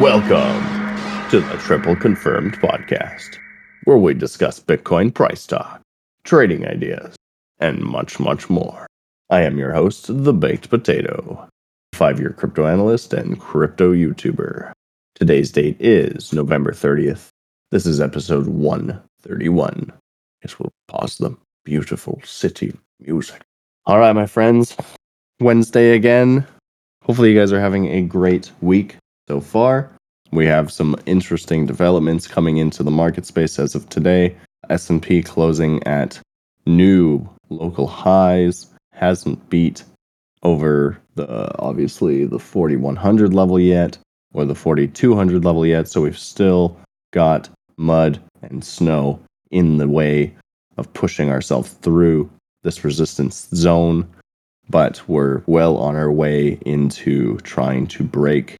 Welcome 0.00 1.30
to 1.30 1.40
the 1.40 1.56
Triple 1.58 1.96
Confirmed 1.96 2.60
Podcast, 2.60 3.38
where 3.84 3.96
we 3.96 4.12
discuss 4.12 4.60
Bitcoin 4.60 5.14
price 5.14 5.46
talk, 5.46 5.80
trading 6.22 6.66
ideas, 6.66 7.16
and 7.60 7.82
much, 7.82 8.20
much 8.20 8.50
more. 8.50 8.86
I 9.30 9.40
am 9.40 9.56
your 9.56 9.72
host, 9.72 10.04
The 10.08 10.34
Baked 10.34 10.68
Potato, 10.68 11.48
five 11.94 12.20
year 12.20 12.28
crypto 12.28 12.66
analyst 12.66 13.14
and 13.14 13.40
crypto 13.40 13.94
YouTuber. 13.94 14.70
Today's 15.14 15.50
date 15.50 15.78
is 15.80 16.30
November 16.30 16.72
30th. 16.72 17.28
This 17.70 17.86
is 17.86 17.98
episode 17.98 18.48
131. 18.48 19.94
Guess 20.42 20.58
we'll 20.58 20.72
pause 20.88 21.16
the 21.16 21.34
beautiful 21.64 22.20
city 22.22 22.76
music. 23.00 23.40
All 23.86 23.98
right, 23.98 24.12
my 24.12 24.26
friends, 24.26 24.76
Wednesday 25.40 25.92
again. 25.92 26.46
Hopefully, 27.02 27.32
you 27.32 27.38
guys 27.40 27.50
are 27.50 27.60
having 27.60 27.86
a 27.86 28.02
great 28.02 28.52
week 28.60 28.96
so 29.28 29.40
far. 29.40 29.95
We 30.36 30.44
have 30.44 30.70
some 30.70 30.96
interesting 31.06 31.64
developments 31.64 32.26
coming 32.26 32.58
into 32.58 32.82
the 32.82 32.90
market 32.90 33.24
space 33.24 33.58
as 33.58 33.74
of 33.74 33.88
today. 33.88 34.36
S&P 34.68 35.22
closing 35.22 35.82
at 35.84 36.20
new 36.66 37.26
local 37.48 37.86
highs, 37.86 38.66
hasn't 38.92 39.48
beat 39.48 39.82
over 40.42 40.98
the 41.14 41.58
obviously 41.58 42.26
the 42.26 42.38
4100 42.38 43.32
level 43.32 43.58
yet 43.58 43.96
or 44.34 44.44
the 44.44 44.54
4200 44.54 45.42
level 45.42 45.64
yet, 45.64 45.88
so 45.88 46.02
we've 46.02 46.18
still 46.18 46.78
got 47.12 47.48
mud 47.78 48.20
and 48.42 48.62
snow 48.62 49.18
in 49.50 49.78
the 49.78 49.88
way 49.88 50.36
of 50.76 50.92
pushing 50.92 51.30
ourselves 51.30 51.72
through 51.80 52.28
this 52.62 52.84
resistance 52.84 53.48
zone, 53.54 54.06
but 54.68 55.00
we're 55.08 55.42
well 55.46 55.78
on 55.78 55.96
our 55.96 56.12
way 56.12 56.58
into 56.66 57.38
trying 57.38 57.86
to 57.86 58.04
break 58.04 58.56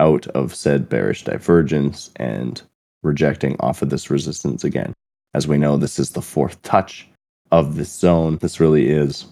out 0.00 0.26
of 0.28 0.54
said 0.54 0.88
bearish 0.88 1.24
divergence 1.24 2.10
and 2.16 2.62
rejecting 3.02 3.56
off 3.60 3.82
of 3.82 3.90
this 3.90 4.10
resistance 4.10 4.64
again. 4.64 4.92
As 5.34 5.46
we 5.46 5.58
know, 5.58 5.76
this 5.76 5.98
is 5.98 6.10
the 6.10 6.22
fourth 6.22 6.60
touch 6.62 7.08
of 7.50 7.76
this 7.76 7.92
zone. 7.92 8.38
This 8.38 8.60
really 8.60 8.88
is 8.88 9.26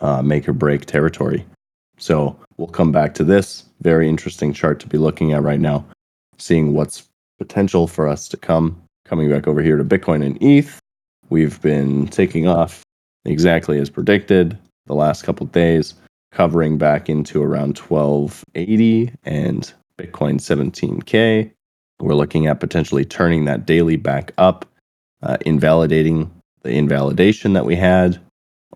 uh, 0.00 0.22
make 0.22 0.48
or 0.48 0.52
break 0.52 0.86
territory. 0.86 1.44
So 1.98 2.36
we'll 2.56 2.68
come 2.68 2.92
back 2.92 3.14
to 3.14 3.24
this 3.24 3.64
very 3.80 4.08
interesting 4.08 4.52
chart 4.52 4.80
to 4.80 4.86
be 4.86 4.98
looking 4.98 5.32
at 5.32 5.42
right 5.42 5.60
now, 5.60 5.84
seeing 6.38 6.74
what's 6.74 7.08
potential 7.38 7.86
for 7.86 8.08
us 8.08 8.28
to 8.28 8.36
come. 8.36 8.80
Coming 9.04 9.30
back 9.30 9.46
over 9.46 9.62
here 9.62 9.76
to 9.76 9.84
Bitcoin 9.84 10.24
and 10.24 10.40
ETH, 10.42 10.78
we've 11.28 11.60
been 11.60 12.06
taking 12.08 12.46
off 12.46 12.82
exactly 13.24 13.78
as 13.78 13.90
predicted 13.90 14.56
the 14.86 14.94
last 14.94 15.22
couple 15.22 15.46
days, 15.46 15.94
covering 16.30 16.78
back 16.78 17.08
into 17.08 17.42
around 17.42 17.78
1280 17.78 19.12
and 19.24 19.72
Bitcoin 19.98 20.40
17K. 20.40 21.52
We're 22.00 22.14
looking 22.14 22.46
at 22.46 22.60
potentially 22.60 23.04
turning 23.04 23.44
that 23.44 23.66
daily 23.66 23.96
back 23.96 24.32
up, 24.38 24.66
uh, 25.22 25.36
invalidating 25.46 26.30
the 26.62 26.70
invalidation 26.70 27.52
that 27.52 27.64
we 27.64 27.76
had 27.76 28.20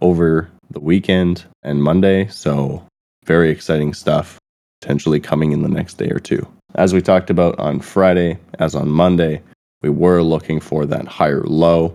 over 0.00 0.50
the 0.70 0.80
weekend 0.80 1.44
and 1.62 1.82
Monday. 1.82 2.28
So, 2.28 2.86
very 3.24 3.50
exciting 3.50 3.94
stuff 3.94 4.38
potentially 4.80 5.20
coming 5.20 5.52
in 5.52 5.62
the 5.62 5.68
next 5.68 5.94
day 5.94 6.10
or 6.10 6.18
two. 6.18 6.46
As 6.74 6.92
we 6.92 7.00
talked 7.00 7.30
about 7.30 7.58
on 7.58 7.80
Friday, 7.80 8.38
as 8.58 8.74
on 8.74 8.88
Monday, 8.88 9.42
we 9.82 9.88
were 9.88 10.22
looking 10.22 10.60
for 10.60 10.86
that 10.86 11.06
higher 11.06 11.42
low 11.42 11.94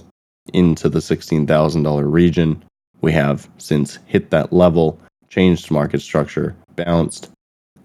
into 0.53 0.89
the 0.89 0.99
$16,000 0.99 2.11
region. 2.11 2.63
We 3.01 3.11
have 3.13 3.49
since 3.57 3.99
hit 4.07 4.31
that 4.31 4.51
level, 4.51 4.99
changed 5.29 5.71
market 5.71 6.01
structure, 6.01 6.55
bounced, 6.75 7.29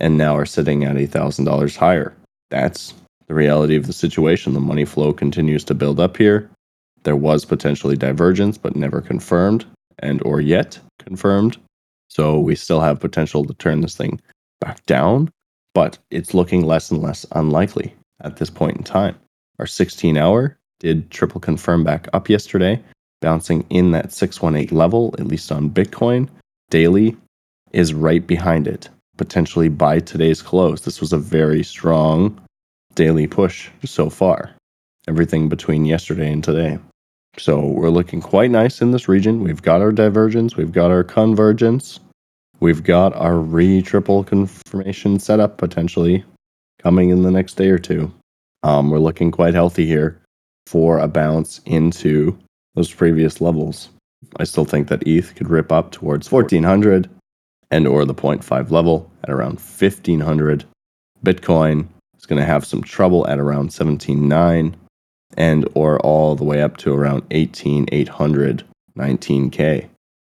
and 0.00 0.18
now 0.18 0.36
are 0.36 0.46
sitting 0.46 0.84
at 0.84 0.96
$8,000 0.96 1.76
higher. 1.76 2.14
That's 2.50 2.94
the 3.26 3.34
reality 3.34 3.76
of 3.76 3.86
the 3.86 3.92
situation. 3.92 4.54
The 4.54 4.60
money 4.60 4.84
flow 4.84 5.12
continues 5.12 5.64
to 5.64 5.74
build 5.74 6.00
up 6.00 6.16
here. 6.16 6.50
There 7.02 7.16
was 7.16 7.44
potentially 7.44 7.96
divergence, 7.96 8.58
but 8.58 8.76
never 8.76 9.00
confirmed 9.00 9.64
and 10.00 10.22
or 10.24 10.40
yet 10.40 10.78
confirmed. 10.98 11.56
So 12.08 12.38
we 12.38 12.54
still 12.54 12.80
have 12.80 13.00
potential 13.00 13.44
to 13.44 13.54
turn 13.54 13.80
this 13.80 13.96
thing 13.96 14.20
back 14.60 14.84
down, 14.86 15.30
but 15.74 15.98
it's 16.10 16.34
looking 16.34 16.64
less 16.64 16.90
and 16.90 17.02
less 17.02 17.26
unlikely 17.32 17.94
at 18.22 18.36
this 18.36 18.50
point 18.50 18.76
in 18.76 18.82
time. 18.82 19.16
Our 19.58 19.66
16 19.66 20.16
hour 20.16 20.58
did 20.80 21.10
triple 21.10 21.40
confirm 21.40 21.84
back 21.84 22.08
up 22.12 22.28
yesterday, 22.28 22.82
bouncing 23.20 23.64
in 23.70 23.92
that 23.92 24.12
618 24.12 24.76
level, 24.76 25.14
at 25.18 25.26
least 25.26 25.50
on 25.50 25.70
Bitcoin. 25.70 26.28
Daily 26.70 27.16
is 27.72 27.94
right 27.94 28.26
behind 28.26 28.68
it 28.68 28.88
potentially 29.16 29.68
by 29.68 30.00
today's 30.00 30.42
close. 30.42 30.82
This 30.82 31.00
was 31.00 31.12
a 31.12 31.18
very 31.18 31.62
strong 31.62 32.40
daily 32.94 33.26
push 33.26 33.68
so 33.84 34.10
far. 34.10 34.54
Everything 35.08 35.48
between 35.48 35.84
yesterday 35.84 36.32
and 36.32 36.42
today. 36.42 36.78
So 37.38 37.60
we're 37.60 37.90
looking 37.90 38.20
quite 38.20 38.50
nice 38.50 38.80
in 38.80 38.92
this 38.92 39.08
region. 39.08 39.42
We've 39.42 39.62
got 39.62 39.82
our 39.82 39.92
divergence, 39.92 40.56
we've 40.56 40.72
got 40.72 40.90
our 40.90 41.04
convergence, 41.04 42.00
we've 42.60 42.82
got 42.82 43.14
our 43.14 43.36
re 43.36 43.82
triple 43.82 44.24
confirmation 44.24 45.18
setup 45.18 45.58
potentially 45.58 46.24
coming 46.78 47.10
in 47.10 47.22
the 47.22 47.30
next 47.30 47.54
day 47.54 47.68
or 47.68 47.78
two. 47.78 48.12
Um, 48.62 48.90
we're 48.90 48.98
looking 48.98 49.30
quite 49.30 49.54
healthy 49.54 49.86
here 49.86 50.20
for 50.66 50.98
a 50.98 51.08
bounce 51.08 51.60
into 51.66 52.36
those 52.74 52.92
previous 52.92 53.40
levels. 53.40 53.90
I 54.38 54.44
still 54.44 54.64
think 54.64 54.88
that 54.88 55.06
ETH 55.06 55.34
could 55.34 55.48
rip 55.48 55.70
up 55.70 55.92
towards 55.92 56.32
1400 56.32 57.08
and 57.76 57.86
or 57.86 58.06
the 58.06 58.14
0.5 58.14 58.70
level 58.70 59.10
at 59.24 59.30
around 59.30 59.60
1500. 59.60 60.64
Bitcoin 61.22 61.86
is 62.16 62.24
going 62.24 62.40
to 62.40 62.46
have 62.46 62.64
some 62.64 62.82
trouble 62.82 63.26
at 63.26 63.38
around 63.38 63.68
17.9 63.68 64.72
and 65.36 65.68
or 65.74 66.00
all 66.00 66.34
the 66.34 66.44
way 66.44 66.62
up 66.62 66.78
to 66.78 66.94
around 66.94 67.22
18,800, 67.30 68.64
19k. 68.96 69.88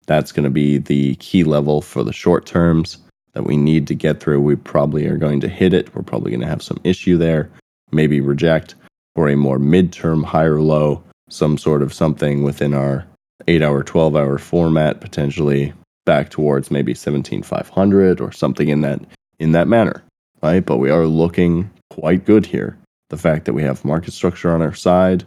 That's 0.06 0.30
going 0.30 0.44
to 0.44 0.50
be 0.50 0.78
the 0.78 1.16
key 1.16 1.42
level 1.42 1.82
for 1.82 2.04
the 2.04 2.12
short 2.12 2.46
terms 2.46 2.98
that 3.32 3.44
we 3.44 3.56
need 3.56 3.88
to 3.88 3.94
get 3.94 4.20
through. 4.20 4.40
We 4.40 4.54
probably 4.54 5.06
are 5.06 5.16
going 5.16 5.40
to 5.40 5.48
hit 5.48 5.74
it. 5.74 5.92
We're 5.96 6.02
probably 6.02 6.30
going 6.30 6.42
to 6.42 6.46
have 6.46 6.62
some 6.62 6.80
issue 6.84 7.16
there, 7.16 7.50
maybe 7.90 8.20
reject 8.20 8.76
for 9.16 9.28
a 9.28 9.36
more 9.36 9.58
midterm 9.58 10.24
higher 10.24 10.60
low, 10.60 11.02
some 11.28 11.58
sort 11.58 11.82
of 11.82 11.92
something 11.92 12.44
within 12.44 12.72
our 12.72 13.04
8 13.48 13.62
hour, 13.62 13.82
12 13.82 14.14
hour 14.14 14.38
format 14.38 15.00
potentially 15.00 15.72
back 16.04 16.30
towards 16.30 16.70
maybe 16.70 16.94
17500 16.94 18.20
or 18.20 18.32
something 18.32 18.68
in 18.68 18.80
that 18.80 19.00
in 19.38 19.52
that 19.52 19.68
manner 19.68 20.02
right? 20.42 20.64
But 20.64 20.78
we 20.78 20.90
are 20.90 21.06
looking 21.06 21.70
quite 21.90 22.24
good 22.24 22.44
here. 22.44 22.76
The 23.10 23.16
fact 23.16 23.44
that 23.44 23.52
we 23.52 23.62
have 23.62 23.84
market 23.84 24.12
structure 24.12 24.50
on 24.52 24.62
our 24.62 24.74
side 24.74 25.24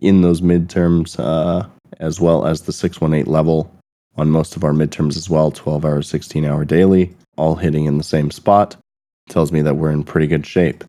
in 0.00 0.20
those 0.20 0.40
midterms 0.40 1.18
uh, 1.18 1.66
as 1.98 2.20
well 2.20 2.46
as 2.46 2.62
the 2.62 2.72
618 2.72 3.30
level 3.30 3.74
on 4.16 4.30
most 4.30 4.56
of 4.56 4.64
our 4.64 4.72
midterms 4.72 5.16
as 5.16 5.30
well 5.30 5.50
12 5.50 5.84
hour 5.84 6.02
16 6.02 6.44
hour 6.44 6.64
daily 6.64 7.14
all 7.36 7.56
hitting 7.56 7.86
in 7.86 7.98
the 7.98 8.04
same 8.04 8.30
spot 8.30 8.76
tells 9.28 9.52
me 9.52 9.62
that 9.62 9.76
we're 9.76 9.90
in 9.90 10.02
pretty 10.02 10.26
good 10.26 10.46
shape. 10.46 10.84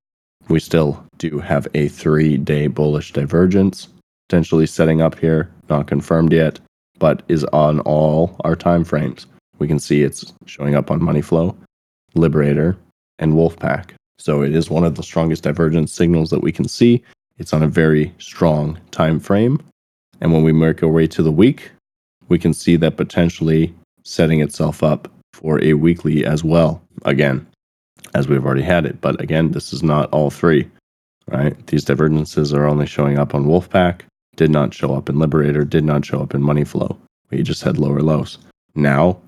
We 0.49 0.59
still 0.59 1.03
do 1.17 1.39
have 1.39 1.67
a 1.73 1.87
three 1.87 2.37
day 2.37 2.67
bullish 2.67 3.13
divergence 3.13 3.87
potentially 4.27 4.65
setting 4.65 5.01
up 5.01 5.19
here 5.19 5.51
not 5.69 5.87
confirmed 5.87 6.33
yet 6.33 6.59
but 7.01 7.23
is 7.28 7.44
on 7.45 7.79
all 7.79 8.35
our 8.41 8.56
time 8.56 8.84
frames. 8.84 9.25
We 9.57 9.67
can 9.67 9.79
see 9.79 10.03
it's 10.03 10.31
showing 10.45 10.75
up 10.75 10.91
on 10.91 11.03
Money 11.03 11.23
Flow, 11.23 11.57
Liberator, 12.13 12.78
and 13.17 13.34
Wolfpack. 13.34 13.94
So 14.19 14.44
it 14.44 14.56
is 14.56 14.69
one 14.69 14.84
of 14.84 14.94
the 14.94 15.01
strongest 15.01 15.41
divergence 15.41 15.91
signals 15.91 16.29
that 16.29 16.44
we 16.44 16.51
can 16.51 16.67
see. 16.67 17.03
It's 17.40 17.53
on 17.53 17.63
a 17.63 17.67
very 17.67 18.13
strong 18.19 18.79
time 18.91 19.19
frame. 19.19 19.59
And 20.22 20.31
when 20.31 20.44
we 20.44 20.51
make 20.51 20.84
our 20.84 20.90
way 20.90 21.08
to 21.08 21.23
the 21.23 21.31
week, 21.31 21.72
we 22.29 22.37
can 22.37 22.53
see 22.53 22.75
that 22.75 22.97
potentially 22.97 23.73
setting 24.03 24.40
itself 24.40 24.84
up 24.84 25.11
for 25.34 25.59
a 25.64 25.73
weekly 25.73 26.23
as 26.23 26.43
well. 26.43 26.84
Again, 27.03 27.47
as 28.14 28.28
we've 28.28 28.46
already 28.46 28.61
had 28.61 28.85
it. 28.85 29.02
But 29.02 29.20
again, 29.20 29.53
this 29.53 29.73
is 29.73 29.81
not 29.81 30.08
all 30.11 30.29
three, 30.29 30.70
right? 31.28 31.55
These 31.66 31.85
divergences 31.85 32.53
are 32.53 32.67
only 32.67 32.85
showing 32.85 33.17
up 33.17 33.34
on 33.34 33.46
Wolfpack 33.46 34.02
did 34.35 34.51
not 34.51 34.73
show 34.73 34.93
up 34.93 35.09
in 35.09 35.19
Liberator, 35.19 35.63
did 35.63 35.83
not 35.83 36.05
show 36.05 36.22
up 36.22 36.33
in 36.33 36.41
Money 36.41 36.63
Flow. 36.63 36.97
We 37.29 37.43
just 37.43 37.63
had 37.63 37.78
lower 37.78 38.01
lows. 38.01 38.37
Now, 38.75 39.19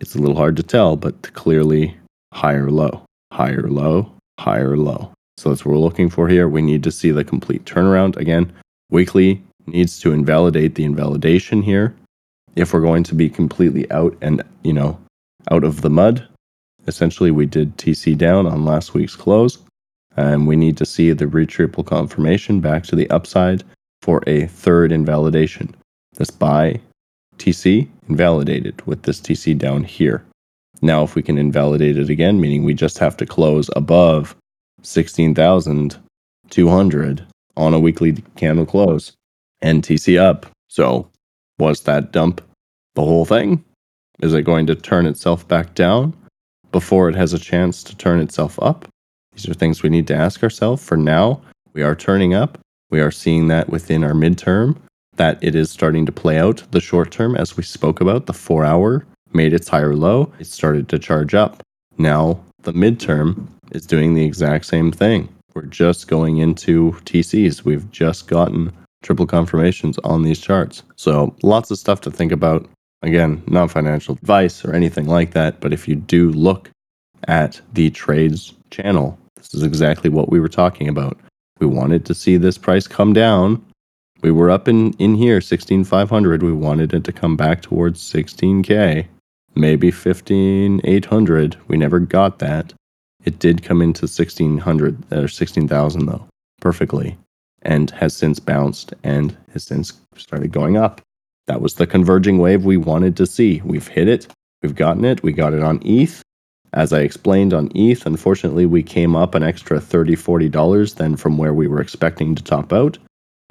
it's 0.00 0.14
a 0.14 0.18
little 0.18 0.36
hard 0.36 0.56
to 0.56 0.62
tell, 0.62 0.96
but 0.96 1.34
clearly 1.34 1.96
higher 2.32 2.70
low, 2.70 3.04
higher 3.32 3.68
low, 3.68 4.12
higher 4.38 4.76
low. 4.76 5.12
So 5.38 5.48
that's 5.48 5.64
what 5.64 5.72
we're 5.72 5.78
looking 5.78 6.10
for 6.10 6.28
here. 6.28 6.48
We 6.48 6.62
need 6.62 6.82
to 6.84 6.92
see 6.92 7.10
the 7.10 7.24
complete 7.24 7.64
turnaround. 7.64 8.16
Again, 8.16 8.52
weekly 8.90 9.42
needs 9.66 9.98
to 10.00 10.12
invalidate 10.12 10.74
the 10.74 10.84
invalidation 10.84 11.62
here. 11.62 11.94
If 12.54 12.72
we're 12.72 12.80
going 12.80 13.04
to 13.04 13.14
be 13.14 13.28
completely 13.28 13.90
out 13.90 14.16
and, 14.22 14.42
you 14.62 14.72
know, 14.72 14.98
out 15.50 15.64
of 15.64 15.82
the 15.82 15.90
mud, 15.90 16.26
essentially 16.86 17.30
we 17.30 17.44
did 17.46 17.76
TC 17.76 18.16
down 18.16 18.46
on 18.46 18.64
last 18.64 18.94
week's 18.94 19.16
close. 19.16 19.58
And 20.16 20.46
we 20.46 20.56
need 20.56 20.78
to 20.78 20.86
see 20.86 21.12
the 21.12 21.26
retriple 21.26 21.84
confirmation 21.84 22.60
back 22.60 22.84
to 22.84 22.96
the 22.96 23.08
upside 23.10 23.62
for 24.02 24.22
a 24.26 24.46
third 24.46 24.92
invalidation. 24.92 25.74
This 26.14 26.30
buy 26.30 26.80
TC 27.38 27.88
invalidated 28.08 28.80
with 28.86 29.02
this 29.02 29.20
TC 29.20 29.58
down 29.58 29.84
here. 29.84 30.24
Now, 30.82 31.02
if 31.02 31.14
we 31.14 31.22
can 31.22 31.38
invalidate 31.38 31.96
it 31.96 32.10
again, 32.10 32.38
meaning 32.40 32.64
we 32.64 32.74
just 32.74 32.98
have 32.98 33.16
to 33.18 33.26
close 33.26 33.70
above 33.76 34.34
16,200 34.82 37.26
on 37.56 37.74
a 37.74 37.80
weekly 37.80 38.12
candle 38.36 38.66
close 38.66 39.12
and 39.62 39.82
TC 39.82 40.18
up. 40.18 40.46
So, 40.68 41.08
was 41.58 41.80
that 41.82 42.12
dump 42.12 42.42
the 42.94 43.02
whole 43.02 43.24
thing? 43.24 43.64
Is 44.20 44.34
it 44.34 44.42
going 44.42 44.66
to 44.66 44.74
turn 44.74 45.06
itself 45.06 45.48
back 45.48 45.74
down 45.74 46.14
before 46.72 47.08
it 47.08 47.14
has 47.14 47.32
a 47.32 47.38
chance 47.38 47.82
to 47.84 47.96
turn 47.96 48.20
itself 48.20 48.58
up? 48.60 48.86
These 49.32 49.48
are 49.48 49.54
things 49.54 49.82
we 49.82 49.88
need 49.88 50.06
to 50.08 50.14
ask 50.14 50.42
ourselves. 50.42 50.84
For 50.84 50.96
now, 50.96 51.40
we 51.72 51.82
are 51.82 51.94
turning 51.94 52.34
up. 52.34 52.58
We 52.90 53.00
are 53.00 53.10
seeing 53.10 53.48
that 53.48 53.68
within 53.68 54.04
our 54.04 54.12
midterm, 54.12 54.76
that 55.16 55.38
it 55.42 55.54
is 55.54 55.70
starting 55.70 56.06
to 56.06 56.12
play 56.12 56.38
out. 56.38 56.62
The 56.70 56.80
short 56.80 57.10
term, 57.10 57.36
as 57.36 57.56
we 57.56 57.62
spoke 57.62 58.00
about, 58.00 58.26
the 58.26 58.32
four 58.32 58.64
hour 58.64 59.04
made 59.32 59.52
its 59.52 59.68
higher 59.68 59.94
low. 59.94 60.32
It 60.38 60.46
started 60.46 60.88
to 60.90 60.98
charge 60.98 61.34
up. 61.34 61.62
Now, 61.98 62.40
the 62.62 62.72
midterm 62.72 63.46
is 63.72 63.86
doing 63.86 64.14
the 64.14 64.24
exact 64.24 64.66
same 64.66 64.92
thing. 64.92 65.28
We're 65.54 65.62
just 65.62 66.08
going 66.08 66.38
into 66.38 66.92
TCs. 67.04 67.64
We've 67.64 67.90
just 67.90 68.28
gotten 68.28 68.72
triple 69.02 69.26
confirmations 69.26 69.98
on 70.04 70.22
these 70.22 70.40
charts. 70.40 70.82
So, 70.96 71.34
lots 71.42 71.70
of 71.70 71.78
stuff 71.78 72.00
to 72.02 72.10
think 72.10 72.32
about. 72.32 72.68
Again, 73.02 73.42
not 73.46 73.70
financial 73.70 74.14
advice 74.14 74.64
or 74.64 74.74
anything 74.74 75.06
like 75.06 75.32
that, 75.32 75.60
but 75.60 75.72
if 75.72 75.86
you 75.86 75.96
do 75.96 76.30
look 76.32 76.70
at 77.28 77.60
the 77.72 77.90
trades 77.90 78.54
channel, 78.70 79.18
this 79.36 79.54
is 79.54 79.62
exactly 79.62 80.10
what 80.10 80.30
we 80.30 80.40
were 80.40 80.48
talking 80.48 80.88
about. 80.88 81.18
We 81.58 81.66
wanted 81.66 82.04
to 82.06 82.14
see 82.14 82.36
this 82.36 82.58
price 82.58 82.86
come 82.86 83.12
down. 83.12 83.64
We 84.22 84.30
were 84.30 84.50
up 84.50 84.68
in, 84.68 84.92
in 84.94 85.14
here, 85.14 85.40
16,500. 85.40 86.42
We 86.42 86.52
wanted 86.52 86.94
it 86.94 87.04
to 87.04 87.12
come 87.12 87.36
back 87.36 87.62
towards 87.62 88.00
16K, 88.00 89.06
maybe 89.54 89.90
15,800. 89.90 91.56
We 91.68 91.76
never 91.76 92.00
got 92.00 92.38
that. 92.40 92.72
It 93.24 93.38
did 93.38 93.62
come 93.62 93.82
into 93.82 94.04
1600 94.04 95.12
or 95.12 95.24
uh, 95.24 95.26
16,000 95.26 96.06
though, 96.06 96.26
perfectly, 96.60 97.18
and 97.62 97.90
has 97.90 98.14
since 98.14 98.38
bounced 98.38 98.94
and 99.02 99.36
has 99.52 99.64
since 99.64 99.92
started 100.16 100.52
going 100.52 100.76
up. 100.76 101.00
That 101.46 101.60
was 101.60 101.74
the 101.74 101.86
converging 101.86 102.38
wave 102.38 102.64
we 102.64 102.76
wanted 102.76 103.16
to 103.16 103.26
see. 103.26 103.60
We've 103.64 103.88
hit 103.88 104.08
it. 104.08 104.28
We've 104.62 104.74
gotten 104.74 105.04
it. 105.04 105.22
We 105.22 105.32
got 105.32 105.54
it 105.54 105.62
on 105.62 105.80
ETH. 105.84 106.22
As 106.76 106.92
I 106.92 107.00
explained 107.00 107.54
on 107.54 107.72
ETH, 107.74 108.04
unfortunately, 108.04 108.66
we 108.66 108.82
came 108.82 109.16
up 109.16 109.34
an 109.34 109.42
extra 109.42 109.80
$30, 109.80 110.10
$40 110.10 110.94
than 110.96 111.16
from 111.16 111.38
where 111.38 111.54
we 111.54 111.66
were 111.66 111.80
expecting 111.80 112.34
to 112.34 112.44
top 112.44 112.70
out. 112.70 112.98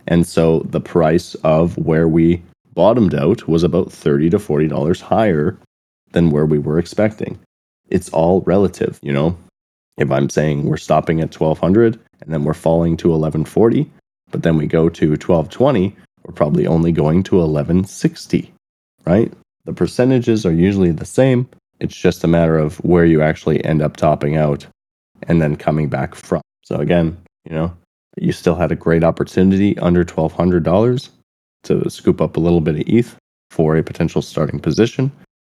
And 0.05 0.27
so 0.27 0.59
the 0.59 0.79
price 0.79 1.33
of 1.43 1.75
where 1.75 2.07
we 2.07 2.43
bottomed 2.75 3.15
out 3.15 3.47
was 3.47 3.63
about 3.63 3.91
30 3.91 4.29
to 4.29 4.37
$40 4.37 5.01
higher 5.01 5.57
than 6.11 6.29
where 6.29 6.45
we 6.45 6.59
were 6.59 6.77
expecting. 6.77 7.39
It's 7.89 8.09
all 8.09 8.41
relative, 8.41 8.99
you 9.01 9.11
know. 9.11 9.35
If 9.97 10.11
I'm 10.11 10.29
saying 10.29 10.63
we're 10.63 10.77
stopping 10.77 11.19
at 11.19 11.33
1200 11.33 11.99
and 12.21 12.31
then 12.31 12.43
we're 12.43 12.53
falling 12.53 12.95
to 12.97 13.07
1140, 13.07 13.89
but 14.29 14.43
then 14.43 14.55
we 14.55 14.67
go 14.67 14.87
to 14.87 15.09
1220, 15.09 15.95
we're 16.23 16.33
probably 16.33 16.67
only 16.67 16.91
going 16.91 17.23
to 17.23 17.37
1160, 17.37 18.53
right? 19.03 19.33
The 19.63 19.73
percentages 19.73 20.45
are 20.45 20.53
usually 20.53 20.91
the 20.91 21.05
same. 21.05 21.49
It's 21.79 21.95
just 21.95 22.23
a 22.23 22.27
matter 22.27 22.57
of 22.57 22.77
where 22.77 23.05
you 23.05 23.21
actually 23.21 23.63
end 23.65 23.81
up 23.81 23.97
topping 23.97 24.37
out 24.37 24.65
and 25.23 25.41
then 25.41 25.55
coming 25.55 25.89
back 25.89 26.15
from. 26.15 26.41
So 26.63 26.77
again, 26.77 27.17
you 27.43 27.55
know, 27.55 27.75
you 28.17 28.31
still 28.31 28.55
had 28.55 28.71
a 28.71 28.75
great 28.75 29.03
opportunity 29.03 29.77
under 29.79 30.05
$1200 30.05 31.09
to 31.63 31.89
scoop 31.89 32.21
up 32.21 32.37
a 32.37 32.39
little 32.39 32.61
bit 32.61 32.75
of 32.75 32.83
ETH 32.87 33.15
for 33.51 33.75
a 33.75 33.83
potential 33.83 34.21
starting 34.21 34.59
position. 34.59 35.11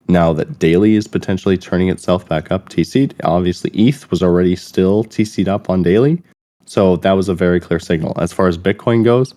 Now 0.07 0.33
that 0.33 0.59
daily 0.59 0.95
is 0.95 1.07
potentially 1.07 1.57
turning 1.57 1.89
itself 1.89 2.27
back 2.27 2.51
up 2.51 2.69
TC'd, 2.69 3.15
obviously 3.23 3.71
ETH 3.71 4.09
was 4.11 4.21
already 4.21 4.55
still 4.55 5.03
TC'd 5.05 5.47
up 5.47 5.69
on 5.69 5.83
daily. 5.83 6.21
So 6.65 6.97
that 6.97 7.13
was 7.13 7.29
a 7.29 7.35
very 7.35 7.59
clear 7.59 7.79
signal. 7.79 8.13
As 8.17 8.31
far 8.31 8.47
as 8.47 8.57
Bitcoin 8.57 9.03
goes, 9.03 9.33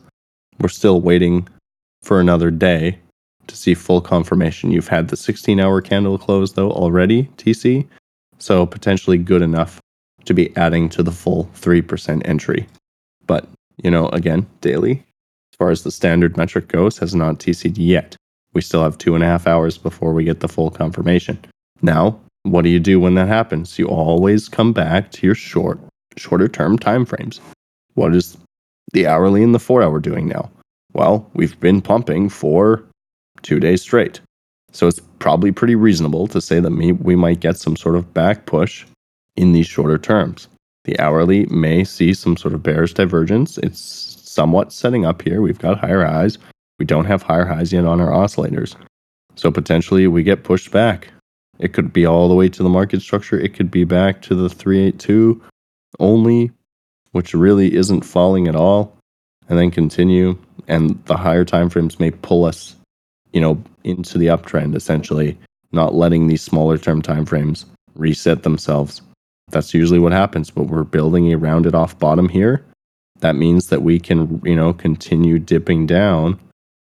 we're 0.60 0.68
still 0.68 1.00
waiting 1.00 1.48
for 2.02 2.20
another 2.20 2.50
day 2.50 2.98
to 3.46 3.56
see 3.56 3.74
full 3.74 4.00
confirmation. 4.00 4.70
You've 4.70 4.88
had 4.88 5.08
the 5.08 5.16
16 5.16 5.60
hour 5.60 5.80
candle 5.80 6.18
close 6.18 6.52
though 6.52 6.70
already, 6.70 7.24
TC. 7.36 7.86
So 8.38 8.66
potentially 8.66 9.18
good 9.18 9.42
enough 9.42 9.80
to 10.24 10.34
be 10.34 10.54
adding 10.56 10.88
to 10.90 11.02
the 11.02 11.12
full 11.12 11.48
3% 11.54 12.26
entry. 12.26 12.66
But, 13.26 13.48
you 13.82 13.90
know, 13.90 14.08
again, 14.08 14.46
daily, 14.60 15.04
as 15.52 15.56
far 15.58 15.70
as 15.70 15.82
the 15.82 15.90
standard 15.90 16.36
metric 16.36 16.68
goes, 16.68 16.98
has 16.98 17.14
not 17.14 17.38
TC'd 17.38 17.78
yet. 17.78 18.16
We 18.54 18.60
still 18.60 18.82
have 18.82 18.98
two 18.98 19.14
and 19.14 19.24
a 19.24 19.26
half 19.26 19.46
hours 19.46 19.78
before 19.78 20.12
we 20.12 20.24
get 20.24 20.40
the 20.40 20.48
full 20.48 20.70
confirmation. 20.70 21.38
Now, 21.82 22.18
what 22.44 22.62
do 22.62 22.68
you 22.68 22.80
do 22.80 23.00
when 23.00 23.14
that 23.14 23.28
happens? 23.28 23.78
You 23.78 23.86
always 23.86 24.48
come 24.48 24.72
back 24.72 25.10
to 25.12 25.26
your 25.26 25.34
short, 25.34 25.80
shorter 26.16 26.48
term 26.48 26.78
time 26.78 27.04
frames. 27.04 27.40
What 27.94 28.14
is 28.14 28.36
the 28.92 29.06
hourly 29.06 29.42
and 29.42 29.54
the 29.54 29.58
four 29.58 29.82
hour 29.82 29.98
doing 29.98 30.28
now? 30.28 30.50
Well, 30.92 31.28
we've 31.34 31.58
been 31.58 31.82
pumping 31.82 32.28
for 32.28 32.84
two 33.44 33.60
days 33.60 33.80
straight. 33.82 34.20
So 34.72 34.88
it's 34.88 35.00
probably 35.20 35.52
pretty 35.52 35.76
reasonable 35.76 36.26
to 36.26 36.40
say 36.40 36.58
that 36.58 36.72
we 36.72 37.14
might 37.14 37.38
get 37.38 37.56
some 37.56 37.76
sort 37.76 37.94
of 37.94 38.12
back 38.12 38.46
push 38.46 38.84
in 39.36 39.52
these 39.52 39.68
shorter 39.68 39.98
terms. 39.98 40.48
The 40.82 40.98
hourly 40.98 41.46
may 41.46 41.84
see 41.84 42.12
some 42.12 42.36
sort 42.36 42.54
of 42.54 42.62
bearish 42.62 42.94
divergence. 42.94 43.56
It's 43.58 43.78
somewhat 43.78 44.72
setting 44.72 45.04
up 45.04 45.22
here. 45.22 45.40
We've 45.40 45.58
got 45.58 45.78
higher 45.78 46.04
highs. 46.04 46.38
We 46.80 46.84
don't 46.84 47.04
have 47.04 47.22
higher 47.22 47.44
highs 47.44 47.72
yet 47.72 47.84
on 47.84 48.00
our 48.00 48.10
oscillators. 48.10 48.74
So 49.36 49.52
potentially 49.52 50.08
we 50.08 50.24
get 50.24 50.42
pushed 50.42 50.72
back. 50.72 51.08
It 51.60 51.72
could 51.72 51.92
be 51.92 52.04
all 52.04 52.28
the 52.28 52.34
way 52.34 52.48
to 52.48 52.62
the 52.64 52.68
market 52.68 53.00
structure. 53.00 53.38
It 53.38 53.54
could 53.54 53.70
be 53.70 53.84
back 53.84 54.22
to 54.22 54.34
the 54.34 54.48
382 54.48 55.40
only, 56.00 56.50
which 57.12 57.32
really 57.32 57.74
isn't 57.74 58.02
falling 58.02 58.48
at 58.48 58.56
all, 58.56 58.96
and 59.48 59.56
then 59.56 59.70
continue. 59.70 60.36
And 60.66 61.02
the 61.06 61.16
higher 61.16 61.44
time 61.44 61.70
frames 61.70 62.00
may 62.00 62.10
pull 62.10 62.44
us, 62.44 62.74
you 63.34 63.40
know, 63.40 63.62
into 63.82 64.16
the 64.16 64.28
uptrend 64.28 64.74
essentially, 64.74 65.36
not 65.72 65.94
letting 65.94 66.28
these 66.28 66.40
smaller 66.40 66.78
term 66.78 67.02
time 67.02 67.26
frames 67.26 67.66
reset 67.94 68.42
themselves. 68.44 69.02
That's 69.50 69.74
usually 69.74 69.98
what 69.98 70.12
happens, 70.12 70.50
but 70.50 70.68
we're 70.68 70.84
building 70.84 71.30
a 71.32 71.36
rounded 71.36 71.74
off 71.74 71.98
bottom 71.98 72.28
here. 72.30 72.64
That 73.20 73.36
means 73.36 73.68
that 73.68 73.82
we 73.82 74.00
can, 74.00 74.40
you 74.44 74.56
know, 74.56 74.72
continue 74.72 75.38
dipping 75.38 75.86
down 75.86 76.40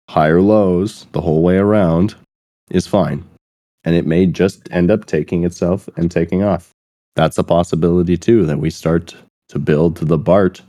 higher 0.09 0.41
lows 0.41 1.05
the 1.11 1.21
whole 1.21 1.43
way 1.43 1.57
around 1.57 2.15
is 2.71 2.87
fine. 2.87 3.23
And 3.83 3.95
it 3.95 4.05
may 4.05 4.25
just 4.25 4.67
end 4.71 4.91
up 4.91 5.05
taking 5.05 5.45
itself 5.45 5.87
and 5.95 6.11
taking 6.11 6.43
off. 6.43 6.71
That's 7.15 7.37
a 7.37 7.43
possibility 7.43 8.17
too, 8.17 8.45
that 8.47 8.59
we 8.59 8.71
start 8.71 9.15
to 9.49 9.59
build 9.59 9.97
the 9.97 10.17
BART 10.17 10.61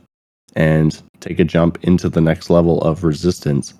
and 0.55 1.01
take 1.19 1.39
a 1.39 1.43
jump 1.43 1.77
into 1.83 2.07
the 2.07 2.21
next 2.21 2.49
level 2.49 2.81
of 2.81 3.03
resistance, 3.03 3.73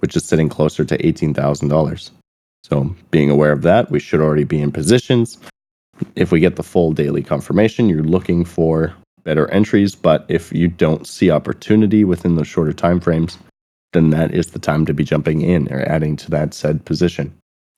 which 0.00 0.16
is 0.16 0.24
sitting 0.24 0.48
closer 0.48 0.84
to 0.84 0.98
$18,000. 0.98 2.10
So, 2.64 2.94
being 3.10 3.30
aware 3.30 3.52
of 3.52 3.62
that, 3.62 3.90
we 3.90 4.00
should 4.00 4.20
already 4.20 4.44
be 4.44 4.60
in 4.60 4.70
positions. 4.70 5.38
If 6.14 6.30
we 6.30 6.40
get 6.40 6.56
the 6.56 6.62
full 6.62 6.92
daily 6.92 7.22
confirmation, 7.22 7.88
you're 7.88 8.02
looking 8.02 8.44
for 8.44 8.94
better 9.24 9.50
entries, 9.50 9.94
but 9.94 10.24
if 10.28 10.52
you 10.52 10.68
don't 10.68 11.06
see 11.06 11.30
opportunity 11.30 12.04
within 12.04 12.36
those 12.36 12.48
shorter 12.48 12.72
time 12.72 13.00
frames, 13.00 13.38
then 13.92 14.10
that 14.10 14.32
is 14.34 14.48
the 14.48 14.58
time 14.58 14.86
to 14.86 14.94
be 14.94 15.04
jumping 15.04 15.40
in 15.40 15.72
or 15.72 15.82
adding 15.82 16.16
to 16.16 16.30
that 16.30 16.54
said 16.54 16.84
position. 16.84 17.32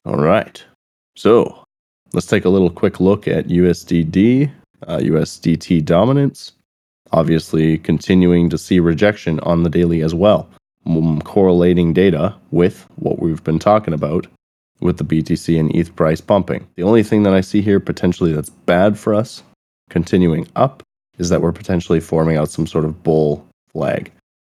All 0.04 0.16
right. 0.16 0.62
So 1.16 1.64
let's 2.12 2.26
take 2.26 2.44
a 2.44 2.50
little 2.50 2.70
quick 2.70 3.00
look 3.00 3.26
at 3.28 3.48
USDD, 3.48 4.50
uh, 4.86 4.98
USDT 4.98 5.84
dominance. 5.84 6.52
Obviously, 7.12 7.78
continuing 7.78 8.48
to 8.50 8.58
see 8.58 8.80
rejection 8.80 9.38
on 9.40 9.62
the 9.62 9.70
daily 9.70 10.00
as 10.00 10.14
well, 10.14 10.48
correlating 11.24 11.92
data 11.92 12.34
with 12.50 12.86
what 12.96 13.20
we've 13.20 13.42
been 13.44 13.58
talking 13.58 13.94
about 13.94 14.26
with 14.80 14.98
the 14.98 15.04
BTC 15.04 15.58
and 15.58 15.74
ETH 15.74 15.94
price 15.94 16.20
pumping. 16.20 16.66
The 16.74 16.82
only 16.82 17.02
thing 17.02 17.22
that 17.22 17.34
I 17.34 17.40
see 17.40 17.62
here 17.62 17.80
potentially 17.80 18.32
that's 18.32 18.50
bad 18.50 18.98
for 18.98 19.14
us 19.14 19.42
continuing 19.90 20.48
up 20.56 20.82
is 21.18 21.28
that 21.28 21.40
we're 21.40 21.52
potentially 21.52 22.00
forming 22.00 22.36
out 22.36 22.50
some 22.50 22.66
sort 22.66 22.84
of 22.84 23.02
bull 23.02 23.46
flag, 23.72 24.10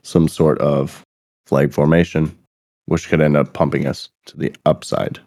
some 0.03 0.27
sort 0.27 0.59
of 0.59 1.03
flag 1.45 1.73
formation, 1.73 2.37
which 2.85 3.09
could 3.09 3.21
end 3.21 3.35
up 3.35 3.53
pumping 3.53 3.85
us 3.85 4.09
to 4.25 4.37
the 4.37 4.53
upside, 4.65 5.19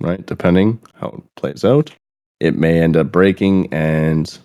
right? 0.00 0.24
Depending 0.26 0.80
how 0.94 1.08
it 1.08 1.22
plays 1.36 1.64
out. 1.64 1.92
It 2.38 2.56
may 2.56 2.80
end 2.80 2.96
up 2.96 3.10
breaking 3.10 3.72
and 3.72 4.38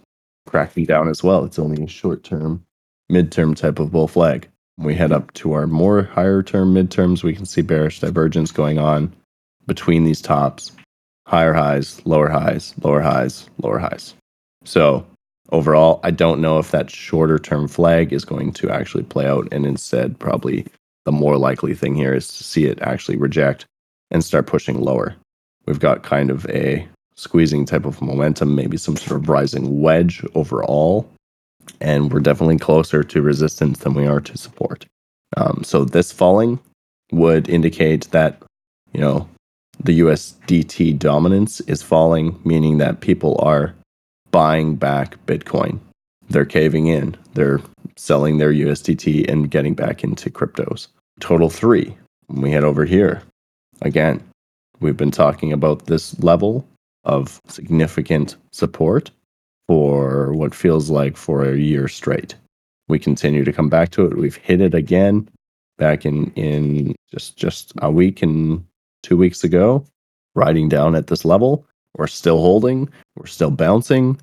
cracking 0.47 0.85
down 0.85 1.09
as 1.09 1.23
well. 1.23 1.43
It's 1.43 1.59
only 1.59 1.83
a 1.83 1.87
short 1.87 2.23
term, 2.23 2.63
midterm 3.11 3.55
type 3.55 3.79
of 3.79 3.91
bull 3.91 4.07
flag. 4.07 4.47
We 4.83 4.95
head 4.95 5.11
up 5.11 5.31
to 5.33 5.53
our 5.53 5.67
more 5.67 6.03
higher 6.03 6.41
term 6.41 6.73
midterms, 6.73 7.23
we 7.23 7.35
can 7.35 7.45
see 7.45 7.61
bearish 7.61 7.99
divergence 7.99 8.51
going 8.51 8.77
on 8.77 9.13
between 9.67 10.03
these 10.03 10.21
tops 10.21 10.71
higher 11.27 11.53
highs, 11.53 12.05
lower 12.05 12.27
highs, 12.27 12.73
lower 12.83 12.99
highs, 12.99 13.49
lower 13.61 13.79
highs. 13.79 14.15
So 14.65 15.05
overall, 15.51 16.01
I 16.03 16.11
don't 16.11 16.41
know 16.41 16.59
if 16.59 16.71
that 16.71 16.89
shorter 16.89 17.39
term 17.39 17.69
flag 17.69 18.11
is 18.11 18.25
going 18.25 18.51
to 18.53 18.69
actually 18.69 19.03
play 19.03 19.27
out 19.27 19.47
and 19.51 19.65
instead 19.65 20.19
probably 20.19 20.65
the 21.05 21.11
more 21.11 21.37
likely 21.37 21.73
thing 21.73 21.95
here 21.95 22.13
is 22.13 22.27
to 22.27 22.43
see 22.43 22.65
it 22.65 22.81
actually 22.81 23.17
reject 23.17 23.65
and 24.11 24.23
start 24.23 24.45
pushing 24.45 24.81
lower. 24.81 25.15
We've 25.65 25.79
got 25.79 26.03
kind 26.03 26.29
of 26.29 26.45
a 26.47 26.85
squeezing 27.15 27.65
type 27.65 27.85
of 27.85 28.01
momentum, 28.01 28.53
maybe 28.53 28.77
some 28.77 28.97
sort 28.97 29.21
of 29.21 29.29
rising 29.29 29.79
wedge 29.79 30.25
overall 30.35 31.09
and 31.79 32.11
we're 32.11 32.19
definitely 32.19 32.57
closer 32.57 33.03
to 33.03 33.21
resistance 33.21 33.79
than 33.79 33.93
we 33.93 34.07
are 34.07 34.21
to 34.21 34.37
support. 34.37 34.85
Um, 35.37 35.63
so 35.63 35.85
this 35.85 36.11
falling 36.11 36.59
would 37.11 37.49
indicate 37.49 38.09
that 38.11 38.41
you 38.93 38.99
know 38.99 39.27
the 39.83 39.99
USDT 40.01 40.99
dominance 40.99 41.59
is 41.61 41.81
falling, 41.81 42.39
meaning 42.43 42.77
that 42.77 43.01
people 43.01 43.39
are 43.41 43.73
buying 44.31 44.75
back 44.75 45.23
Bitcoin. 45.25 45.79
They're 46.29 46.45
caving 46.45 46.87
in. 46.87 47.17
They're 47.33 47.61
selling 47.97 48.37
their 48.37 48.53
USDT 48.53 49.29
and 49.29 49.51
getting 49.51 49.73
back 49.73 50.03
into 50.03 50.29
cryptos. 50.29 50.87
Total 51.19 51.49
three. 51.49 51.95
When 52.27 52.41
we 52.41 52.51
head 52.51 52.63
over 52.63 52.85
here, 52.85 53.21
again, 53.81 54.23
we've 54.79 54.95
been 54.95 55.11
talking 55.11 55.51
about 55.51 55.87
this 55.87 56.17
level 56.19 56.65
of 57.03 57.41
significant 57.47 58.35
support 58.51 59.11
for 59.71 60.33
what 60.33 60.53
feels 60.53 60.89
like 60.89 61.15
for 61.15 61.45
a 61.45 61.55
year 61.55 61.87
straight. 61.87 62.35
We 62.89 62.99
continue 62.99 63.45
to 63.45 63.53
come 63.53 63.69
back 63.69 63.91
to 63.91 64.05
it. 64.05 64.17
We've 64.17 64.35
hit 64.35 64.59
it 64.59 64.73
again 64.73 65.29
back 65.77 66.05
in 66.05 66.29
in 66.33 66.93
just 67.09 67.37
just 67.37 67.71
a 67.81 67.89
week 67.89 68.21
and 68.21 68.65
two 69.01 69.15
weeks 69.15 69.45
ago, 69.45 69.85
riding 70.35 70.67
down 70.67 70.93
at 70.93 71.07
this 71.07 71.23
level. 71.23 71.65
We're 71.95 72.07
still 72.07 72.39
holding. 72.39 72.89
We're 73.15 73.27
still 73.27 73.49
bouncing. 73.49 74.19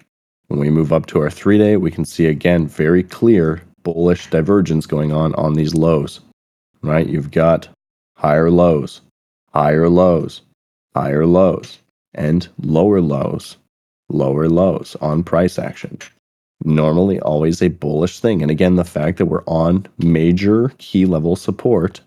When 0.48 0.60
we 0.60 0.68
move 0.68 0.92
up 0.92 1.06
to 1.06 1.20
our 1.22 1.30
three 1.30 1.56
day, 1.56 1.78
we 1.78 1.90
can 1.90 2.04
see 2.04 2.26
again 2.26 2.68
very 2.68 3.02
clear 3.02 3.62
bullish 3.84 4.28
divergence 4.28 4.84
going 4.84 5.12
on 5.12 5.34
on 5.36 5.54
these 5.54 5.74
lows. 5.74 6.20
Right? 6.82 7.06
You've 7.06 7.30
got 7.30 7.70
higher 8.18 8.50
lows, 8.50 9.00
higher 9.54 9.88
lows, 9.88 10.42
higher 10.94 11.24
lows, 11.24 11.78
and 12.12 12.46
lower 12.58 13.00
lows, 13.00 13.56
lower 14.08 14.48
lows 14.48 14.96
on 15.00 15.22
price 15.22 15.58
action. 15.58 15.98
Normally, 16.64 17.20
always 17.20 17.62
a 17.62 17.68
bullish 17.68 18.20
thing. 18.20 18.42
And 18.42 18.50
again, 18.50 18.76
the 18.76 18.84
fact 18.84 19.18
that 19.18 19.26
we're 19.26 19.44
on 19.46 19.86
major 19.98 20.72
key 20.78 21.06
level 21.06 21.36
support 21.36 22.00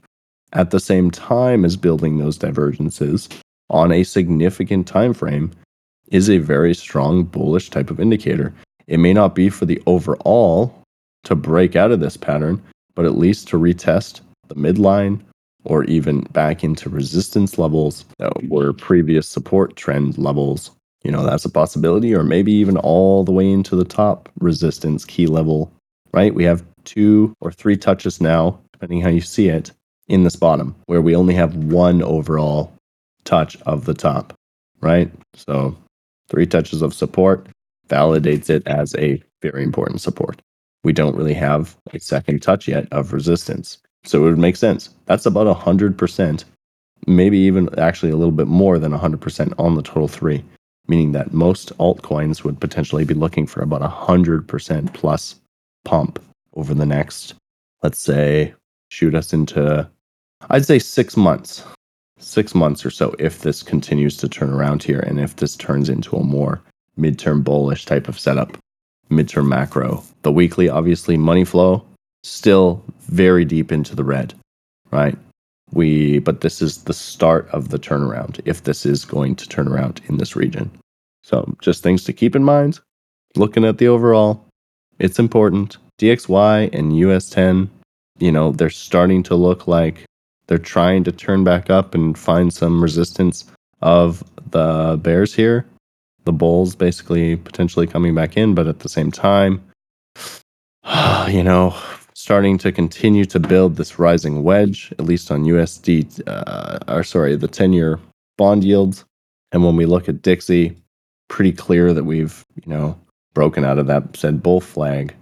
at 0.54 0.72
the 0.72 0.80
same 0.80 1.10
time 1.10 1.64
as 1.64 1.78
building 1.78 2.18
those 2.18 2.38
divergences 2.38 3.30
on 3.70 3.92
a 3.92 4.04
significant 4.04 4.88
time 4.88 5.14
frame 5.14 5.52
is 6.10 6.30
a 6.30 6.40
very 6.40 6.74
strong 6.74 7.24
bullish 7.24 7.70
type 7.70 7.90
of 7.90 8.00
indicator. 8.00 8.54
It 8.88 8.98
may 9.00 9.14
not 9.14 9.34
be 9.34 9.50
for 9.50 9.66
the 9.66 9.82
overall 9.86 10.76
to 11.24 11.36
break 11.36 11.78
out 11.78 11.92
of 11.92 12.02
this 12.02 12.18
pattern, 12.18 12.62
but 12.96 13.06
at 13.06 13.18
least 13.18 13.48
to 13.50 13.58
retest 13.58 14.20
the 14.50 14.56
midline 14.56 15.22
or 15.64 15.86
even 15.86 16.22
back 16.32 16.64
into 16.64 16.90
resistance 16.90 17.58
levels 17.58 18.06
that 18.18 18.50
were 18.50 18.74
previous 18.74 19.28
support 19.28 19.76
trend 19.78 20.18
levels. 20.18 20.72
You 21.04 21.12
know, 21.12 21.24
that's 21.24 21.46
a 21.46 21.50
possibility, 21.50 22.14
or 22.14 22.24
maybe 22.24 22.52
even 22.52 22.78
all 22.78 23.24
the 23.24 23.32
way 23.32 23.50
into 23.50 23.76
the 23.76 23.86
top 23.86 24.30
resistance 24.40 25.04
key 25.06 25.26
level, 25.26 25.72
right? 26.14 26.34
We 26.34 26.44
have 26.44 26.64
two 26.84 27.34
or 27.42 27.52
three 27.52 27.78
touches 27.78 28.22
now, 28.22 28.60
depending 28.74 29.02
how 29.02 29.10
you 29.10 29.22
see 29.22 29.50
it, 29.50 29.72
in 30.08 30.24
this 30.24 30.36
bottom, 30.36 30.76
where 30.88 31.02
we 31.02 31.16
only 31.16 31.34
have 31.34 31.56
one 31.56 32.04
overall 32.04 32.74
touch 33.24 33.60
of 33.62 33.86
the 33.86 33.94
top, 33.94 34.34
right? 34.82 35.12
So 35.34 35.76
three 36.28 36.46
touches 36.46 36.82
of 36.82 36.94
support 36.94 37.48
validates 37.88 38.50
it 38.50 38.66
as 38.68 38.96
a 38.96 39.22
very 39.42 39.64
important 39.64 40.02
support. 40.02 40.42
We 40.84 40.94
don't 40.94 41.16
really 41.16 41.34
have 41.34 41.78
a 41.94 42.00
second 42.00 42.42
touch 42.42 42.68
yet 42.68 42.88
of 42.92 43.14
resistance. 43.14 43.78
So 44.04 44.20
it 44.20 44.30
would 44.30 44.38
make 44.38 44.56
sense. 44.56 44.90
That's 45.06 45.26
about 45.26 45.56
100%, 45.56 46.44
maybe 47.08 47.38
even 47.38 47.70
actually 47.80 48.12
a 48.12 48.18
little 48.18 48.32
bit 48.32 48.48
more 48.48 48.80
than 48.80 48.92
100% 48.92 49.54
on 49.60 49.76
the 49.76 49.84
total 49.84 50.08
three, 50.08 50.44
meaning 50.92 51.14
that 51.14 51.34
most 51.34 51.72
altcoins 51.78 52.44
would 52.44 52.60
potentially 52.60 53.06
be 53.06 53.14
looking 53.14 53.48
for 53.48 53.62
about 53.62 53.82
100% 53.82 54.94
plus 54.94 55.40
pump 55.86 56.22
over 56.54 56.74
the 56.74 56.86
next, 56.86 57.34
let's 57.82 58.02
say, 58.02 58.54
shoot 58.90 59.16
us 59.16 59.32
into 59.32 59.90
I'd 60.50 60.66
say 60.66 60.80
six 60.80 61.16
months, 61.16 61.64
six 62.20 62.54
months 62.54 62.86
or 62.86 62.90
so, 62.90 63.16
if 63.20 63.42
this 63.42 63.64
continues 63.64 64.18
to 64.18 64.28
turn 64.28 64.52
around 64.52 64.84
here 64.84 65.00
and 65.00 65.18
if 65.18 65.38
this 65.38 65.56
turns 65.56 65.88
into 65.88 66.18
a 66.18 66.24
more 66.24 66.62
midterm 67.00 67.42
bullish 67.42 67.86
type 67.86 68.10
of 68.10 68.20
setup, 68.20 68.58
midterm 69.10 69.48
macro. 69.48 70.04
The 70.24 70.32
weekly, 70.32 70.68
obviously, 70.68 71.16
money 71.16 71.46
flow 71.46 71.86
still 72.24 72.84
very 73.00 73.46
deep 73.46 73.72
into 73.72 73.96
the 73.96 74.04
red, 74.04 74.34
right? 74.92 75.18
We, 75.72 76.20
but 76.20 76.42
this 76.42 76.62
is 76.62 76.84
the 76.84 76.94
start 76.94 77.48
of 77.52 77.70
the 77.70 77.80
turnaround 77.80 78.42
if 78.44 78.64
this 78.64 78.86
is 78.86 79.06
going 79.06 79.36
to 79.38 79.48
turn 79.48 79.70
around 79.70 80.02
in 80.10 80.18
this 80.18 80.36
region. 80.36 80.70
So, 81.24 81.56
just 81.62 81.84
things 81.84 82.04
to 82.06 82.14
keep 82.14 82.36
in 82.36 82.44
mind. 82.44 82.80
Looking 83.36 83.66
at 83.66 83.78
the 83.78 83.88
overall, 83.88 84.46
it's 85.00 85.20
important. 85.20 85.78
DXY 86.00 86.74
and 86.74 86.98
US 86.98 87.30
10, 87.30 87.70
you 88.20 88.32
know, 88.32 88.52
they're 88.52 88.70
starting 88.70 89.24
to 89.24 89.36
look 89.36 89.68
like 89.68 90.06
they're 90.48 90.58
trying 90.58 91.04
to 91.06 91.12
turn 91.12 91.44
back 91.44 91.70
up 91.70 91.96
and 91.96 92.18
find 92.18 92.54
some 92.54 92.82
resistance 92.82 93.46
of 93.82 94.24
the 94.50 95.00
bears 95.02 95.34
here. 95.34 95.66
The 96.26 96.32
bulls 96.32 96.76
basically 96.76 97.36
potentially 97.36 97.88
coming 97.88 98.14
back 98.14 98.38
in, 98.38 98.54
but 98.54 98.68
at 98.68 98.80
the 98.80 98.90
same 98.90 99.12
time, 99.12 99.64
you 101.28 101.44
know, 101.44 101.76
starting 102.14 102.58
to 102.60 102.72
continue 102.72 103.26
to 103.26 103.40
build 103.40 103.76
this 103.76 103.98
rising 103.98 104.44
wedge, 104.44 104.92
at 105.00 105.06
least 105.06 105.32
on 105.32 105.46
USD, 105.46 106.22
uh, 106.28 106.80
or 106.88 107.04
sorry, 107.04 107.36
the 107.36 107.48
10 107.48 107.74
year 107.74 108.00
bond 108.38 108.64
yields. 108.64 109.06
And 109.52 109.66
when 109.66 109.76
we 109.76 109.86
look 109.86 110.08
at 110.08 110.22
Dixie, 110.22 110.81
pretty 111.32 111.54
clear 111.54 111.94
that 111.94 112.04
we've, 112.04 112.46
you 112.56 112.72
know, 112.72 113.00
broken 113.34 113.64
out 113.64 113.80
of 113.80 113.88
that 113.88 114.18
said 114.18 114.44
bull 114.44 114.60
flag, 114.60 115.16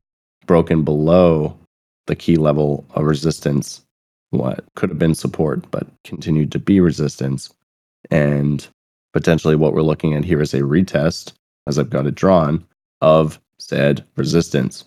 broken 0.48 0.84
below 0.84 1.56
the 2.08 2.16
key 2.16 2.36
level 2.36 2.84
of 2.96 3.06
resistance 3.06 3.86
what 4.32 4.64
could 4.76 4.90
have 4.90 5.00
been 5.00 5.16
support 5.16 5.70
but 5.70 5.88
continued 6.04 6.52
to 6.52 6.60
be 6.60 6.80
resistance. 6.80 7.52
And 8.10 8.68
potentially 9.14 9.56
what 9.56 9.74
we're 9.74 9.84
looking 9.84 10.16
at 10.16 10.26
here 10.26 10.42
is 10.42 10.54
a 10.54 10.62
retest, 10.62 11.34
as 11.68 11.78
I've 11.78 11.92
got 11.92 12.08
it 12.08 12.16
drawn, 12.16 12.66
of 13.02 13.40
said 13.60 14.04
resistance. 14.16 14.86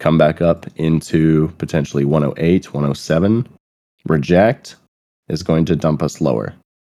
Come 0.00 0.18
back 0.18 0.42
up 0.42 0.66
into 0.76 1.48
potentially 1.56 2.04
108, 2.04 2.72
107. 2.74 3.48
Reject 4.04 4.76
is 5.28 5.42
going 5.42 5.64
to 5.64 5.76
dump 5.76 6.02
us 6.02 6.20
lower. 6.20 6.54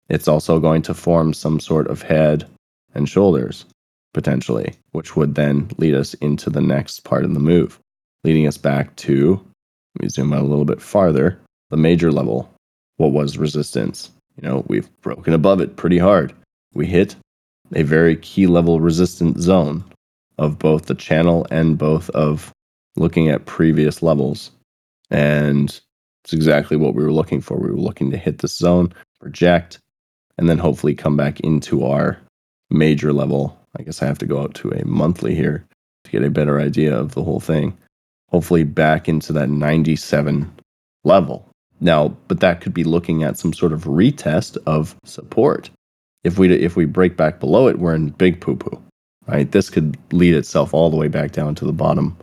It's 0.08 0.28
also 0.28 0.58
going 0.58 0.82
to 0.82 0.94
form 0.94 1.32
some 1.32 1.60
sort 1.60 1.86
of 1.86 2.02
head 2.02 2.48
and 2.94 3.08
shoulders, 3.08 3.64
potentially, 4.12 4.74
which 4.92 5.16
would 5.16 5.34
then 5.34 5.70
lead 5.78 5.94
us 5.94 6.14
into 6.14 6.50
the 6.50 6.60
next 6.60 7.04
part 7.04 7.24
of 7.24 7.34
the 7.34 7.40
move, 7.40 7.78
leading 8.24 8.46
us 8.46 8.56
back 8.56 8.94
to, 8.96 9.34
let 9.94 10.02
me 10.02 10.08
zoom 10.08 10.32
out 10.32 10.42
a 10.42 10.46
little 10.46 10.64
bit 10.64 10.82
farther, 10.82 11.40
the 11.70 11.76
major 11.76 12.12
level, 12.12 12.52
what 12.96 13.12
was 13.12 13.38
resistance. 13.38 14.10
You 14.36 14.48
know, 14.48 14.64
we've 14.68 14.88
broken 15.00 15.34
above 15.34 15.60
it 15.60 15.76
pretty 15.76 15.98
hard. 15.98 16.32
We 16.74 16.86
hit 16.86 17.16
a 17.74 17.82
very 17.82 18.16
key 18.16 18.46
level 18.46 18.80
resistance 18.80 19.40
zone 19.40 19.84
of 20.38 20.58
both 20.58 20.86
the 20.86 20.94
channel 20.94 21.46
and 21.50 21.78
both 21.78 22.10
of 22.10 22.52
looking 22.96 23.28
at 23.28 23.46
previous 23.46 24.02
levels. 24.02 24.50
And 25.10 25.80
it's 26.24 26.32
exactly 26.32 26.76
what 26.76 26.94
we 26.94 27.02
were 27.02 27.12
looking 27.12 27.40
for. 27.40 27.58
We 27.58 27.70
were 27.70 27.76
looking 27.76 28.10
to 28.10 28.16
hit 28.16 28.38
this 28.38 28.56
zone, 28.56 28.92
project, 29.20 29.78
and 30.38 30.48
then 30.48 30.58
hopefully 30.58 30.94
come 30.94 31.16
back 31.16 31.40
into 31.40 31.84
our 31.84 32.18
major 32.70 33.12
level. 33.12 33.58
I 33.78 33.82
guess 33.82 34.02
I 34.02 34.06
have 34.06 34.18
to 34.18 34.26
go 34.26 34.40
out 34.40 34.54
to 34.56 34.70
a 34.70 34.84
monthly 34.84 35.34
here 35.34 35.64
to 36.04 36.10
get 36.10 36.24
a 36.24 36.30
better 36.30 36.60
idea 36.60 36.96
of 36.96 37.14
the 37.14 37.22
whole 37.22 37.40
thing. 37.40 37.76
Hopefully, 38.30 38.64
back 38.64 39.08
into 39.08 39.32
that 39.32 39.50
97 39.50 40.50
level. 41.04 41.48
Now, 41.80 42.08
but 42.28 42.40
that 42.40 42.60
could 42.60 42.74
be 42.74 42.84
looking 42.84 43.22
at 43.22 43.38
some 43.38 43.52
sort 43.52 43.72
of 43.72 43.84
retest 43.84 44.58
of 44.66 44.94
support. 45.04 45.70
If 46.24 46.38
we 46.38 46.52
if 46.52 46.76
we 46.76 46.84
break 46.84 47.16
back 47.16 47.40
below 47.40 47.68
it, 47.68 47.78
we're 47.78 47.94
in 47.94 48.10
big 48.10 48.40
poo 48.40 48.56
poo, 48.56 48.80
right? 49.26 49.50
This 49.50 49.70
could 49.70 49.96
lead 50.12 50.34
itself 50.34 50.74
all 50.74 50.90
the 50.90 50.96
way 50.96 51.08
back 51.08 51.32
down 51.32 51.54
to 51.56 51.64
the 51.64 51.72
bottom, 51.72 52.16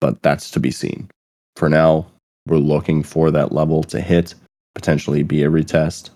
but 0.00 0.22
that's 0.22 0.50
to 0.52 0.60
be 0.60 0.70
seen. 0.70 1.10
For 1.56 1.68
now, 1.68 2.06
we're 2.46 2.56
looking 2.56 3.02
for 3.02 3.30
that 3.30 3.52
level 3.52 3.82
to 3.84 4.00
hit, 4.00 4.34
potentially 4.74 5.22
be 5.22 5.42
a 5.42 5.50
retest, 5.50 6.10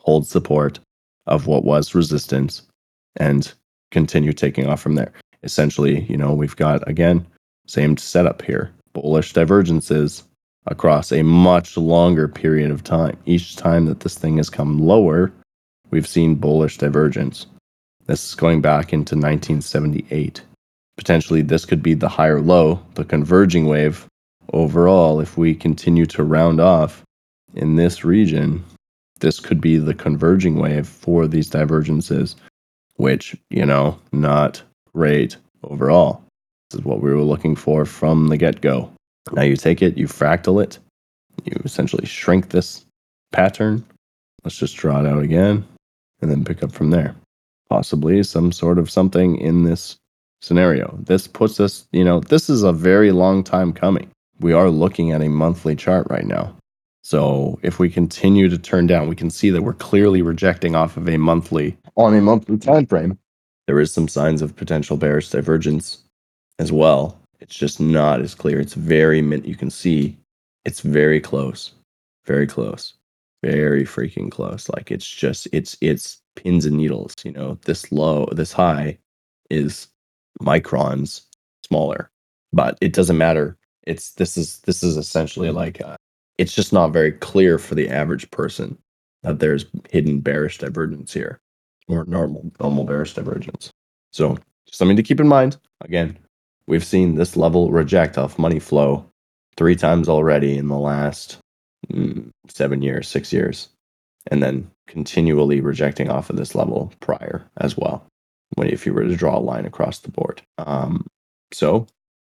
hold 0.00 0.26
support 0.26 0.78
of 1.26 1.48
what 1.48 1.64
was 1.64 1.94
resistance, 1.94 2.62
and 3.16 3.52
continue 3.90 4.32
taking 4.32 4.66
off 4.66 4.80
from 4.80 4.94
there. 4.94 5.12
Essentially, 5.42 6.02
you 6.04 6.16
know, 6.16 6.34
we've 6.34 6.56
got 6.56 6.86
again 6.88 7.26
same 7.66 7.96
setup 7.96 8.42
here: 8.42 8.72
bullish 8.92 9.32
divergences 9.32 10.24
across 10.66 11.12
a 11.12 11.22
much 11.22 11.76
longer 11.76 12.26
period 12.28 12.70
of 12.70 12.82
time. 12.82 13.16
Each 13.26 13.56
time 13.56 13.86
that 13.86 14.00
this 14.00 14.18
thing 14.18 14.36
has 14.38 14.50
come 14.50 14.78
lower, 14.78 15.32
we've 15.90 16.08
seen 16.08 16.34
bullish 16.34 16.78
divergence. 16.78 17.46
This 18.06 18.28
is 18.28 18.34
going 18.34 18.60
back 18.60 18.92
into 18.92 19.14
1978. 19.14 20.42
Potentially, 20.96 21.42
this 21.42 21.64
could 21.64 21.82
be 21.82 21.94
the 21.94 22.08
higher 22.08 22.40
low, 22.40 22.80
the 22.94 23.04
converging 23.04 23.66
wave. 23.66 24.06
Overall, 24.52 25.20
if 25.20 25.36
we 25.36 25.54
continue 25.54 26.06
to 26.06 26.24
round 26.24 26.60
off 26.60 27.02
in 27.54 27.76
this 27.76 28.04
region, 28.04 28.64
this 29.20 29.40
could 29.40 29.60
be 29.60 29.76
the 29.76 29.94
converging 29.94 30.56
wave 30.56 30.86
for 30.86 31.26
these 31.26 31.50
divergences, 31.50 32.36
which, 32.96 33.36
you 33.50 33.64
know, 33.64 33.98
not 34.12 34.62
great 34.94 35.36
overall. 35.64 36.22
This 36.70 36.80
is 36.80 36.84
what 36.84 37.00
we 37.00 37.12
were 37.12 37.22
looking 37.22 37.56
for 37.56 37.84
from 37.84 38.28
the 38.28 38.36
get 38.36 38.60
go. 38.60 38.90
Now 39.32 39.42
you 39.42 39.56
take 39.56 39.82
it, 39.82 39.96
you 39.96 40.06
fractal 40.06 40.62
it, 40.62 40.78
you 41.44 41.52
essentially 41.64 42.06
shrink 42.06 42.50
this 42.50 42.84
pattern. 43.32 43.84
Let's 44.44 44.56
just 44.56 44.76
draw 44.76 45.00
it 45.00 45.06
out 45.06 45.22
again 45.22 45.66
and 46.20 46.30
then 46.30 46.44
pick 46.44 46.62
up 46.62 46.72
from 46.72 46.90
there. 46.90 47.14
Possibly 47.68 48.22
some 48.22 48.52
sort 48.52 48.78
of 48.78 48.90
something 48.90 49.36
in 49.38 49.64
this 49.64 49.96
scenario. 50.40 50.96
This 51.02 51.26
puts 51.26 51.58
us, 51.60 51.86
you 51.92 52.04
know, 52.04 52.20
this 52.20 52.48
is 52.48 52.62
a 52.62 52.72
very 52.72 53.10
long 53.12 53.42
time 53.42 53.72
coming. 53.72 54.08
We 54.40 54.52
are 54.52 54.70
looking 54.70 55.12
at 55.12 55.22
a 55.22 55.28
monthly 55.28 55.74
chart 55.74 56.06
right 56.10 56.26
now. 56.26 56.54
So 57.06 57.60
if 57.62 57.78
we 57.78 57.88
continue 57.88 58.48
to 58.48 58.58
turn 58.58 58.88
down, 58.88 59.08
we 59.08 59.14
can 59.14 59.30
see 59.30 59.50
that 59.50 59.62
we're 59.62 59.74
clearly 59.74 60.22
rejecting 60.22 60.74
off 60.74 60.96
of 60.96 61.08
a 61.08 61.16
monthly 61.16 61.78
on 61.94 62.16
a 62.16 62.20
monthly 62.20 62.58
time 62.58 62.84
frame. 62.84 63.16
There 63.68 63.78
is 63.78 63.92
some 63.92 64.08
signs 64.08 64.42
of 64.42 64.56
potential 64.56 64.96
bearish 64.96 65.30
divergence 65.30 65.98
as 66.58 66.72
well. 66.72 67.16
It's 67.38 67.54
just 67.54 67.78
not 67.78 68.20
as 68.22 68.34
clear. 68.34 68.58
It's 68.58 68.74
very 68.74 69.20
you 69.20 69.54
can 69.54 69.70
see 69.70 70.16
it's 70.64 70.80
very 70.80 71.20
close. 71.20 71.70
Very 72.24 72.48
close. 72.48 72.94
Very 73.40 73.84
freaking 73.84 74.28
close. 74.28 74.68
Like 74.70 74.90
it's 74.90 75.08
just 75.08 75.46
it's 75.52 75.76
it's 75.80 76.20
pins 76.34 76.66
and 76.66 76.76
needles, 76.76 77.14
you 77.22 77.30
know. 77.30 77.56
This 77.66 77.92
low, 77.92 78.26
this 78.32 78.52
high 78.52 78.98
is 79.48 79.86
microns 80.42 81.22
smaller. 81.64 82.10
But 82.52 82.76
it 82.80 82.92
doesn't 82.94 83.16
matter. 83.16 83.56
It's 83.84 84.10
this 84.14 84.36
is 84.36 84.58
this 84.62 84.82
is 84.82 84.96
essentially 84.96 85.52
like 85.52 85.80
uh, 85.80 85.96
it's 86.38 86.54
just 86.54 86.72
not 86.72 86.92
very 86.92 87.12
clear 87.12 87.58
for 87.58 87.74
the 87.74 87.88
average 87.88 88.30
person 88.30 88.78
that 89.22 89.38
there's 89.38 89.66
hidden 89.90 90.20
bearish 90.20 90.58
divergence 90.58 91.12
here 91.12 91.40
or 91.88 92.04
normal 92.06 92.50
normal 92.60 92.84
bearish 92.84 93.14
divergence. 93.14 93.70
So 94.12 94.38
something 94.70 94.96
to 94.96 95.02
keep 95.02 95.20
in 95.20 95.28
mind. 95.28 95.56
Again, 95.82 96.18
we've 96.66 96.84
seen 96.84 97.14
this 97.14 97.36
level 97.36 97.70
reject 97.70 98.18
off 98.18 98.38
money 98.38 98.58
flow 98.58 99.04
three 99.56 99.76
times 99.76 100.08
already 100.08 100.56
in 100.56 100.68
the 100.68 100.78
last 100.78 101.38
mm, 101.90 102.30
seven 102.48 102.82
years, 102.82 103.08
six 103.08 103.32
years, 103.32 103.68
and 104.30 104.42
then 104.42 104.70
continually 104.86 105.60
rejecting 105.60 106.10
off 106.10 106.30
of 106.30 106.36
this 106.36 106.54
level 106.54 106.92
prior 107.00 107.44
as 107.58 107.76
well. 107.76 108.06
When 108.54 108.68
if 108.68 108.86
you 108.86 108.92
were 108.92 109.04
to 109.04 109.16
draw 109.16 109.38
a 109.38 109.40
line 109.40 109.66
across 109.66 109.98
the 109.98 110.10
board, 110.10 110.40
um, 110.58 111.06
so 111.52 111.86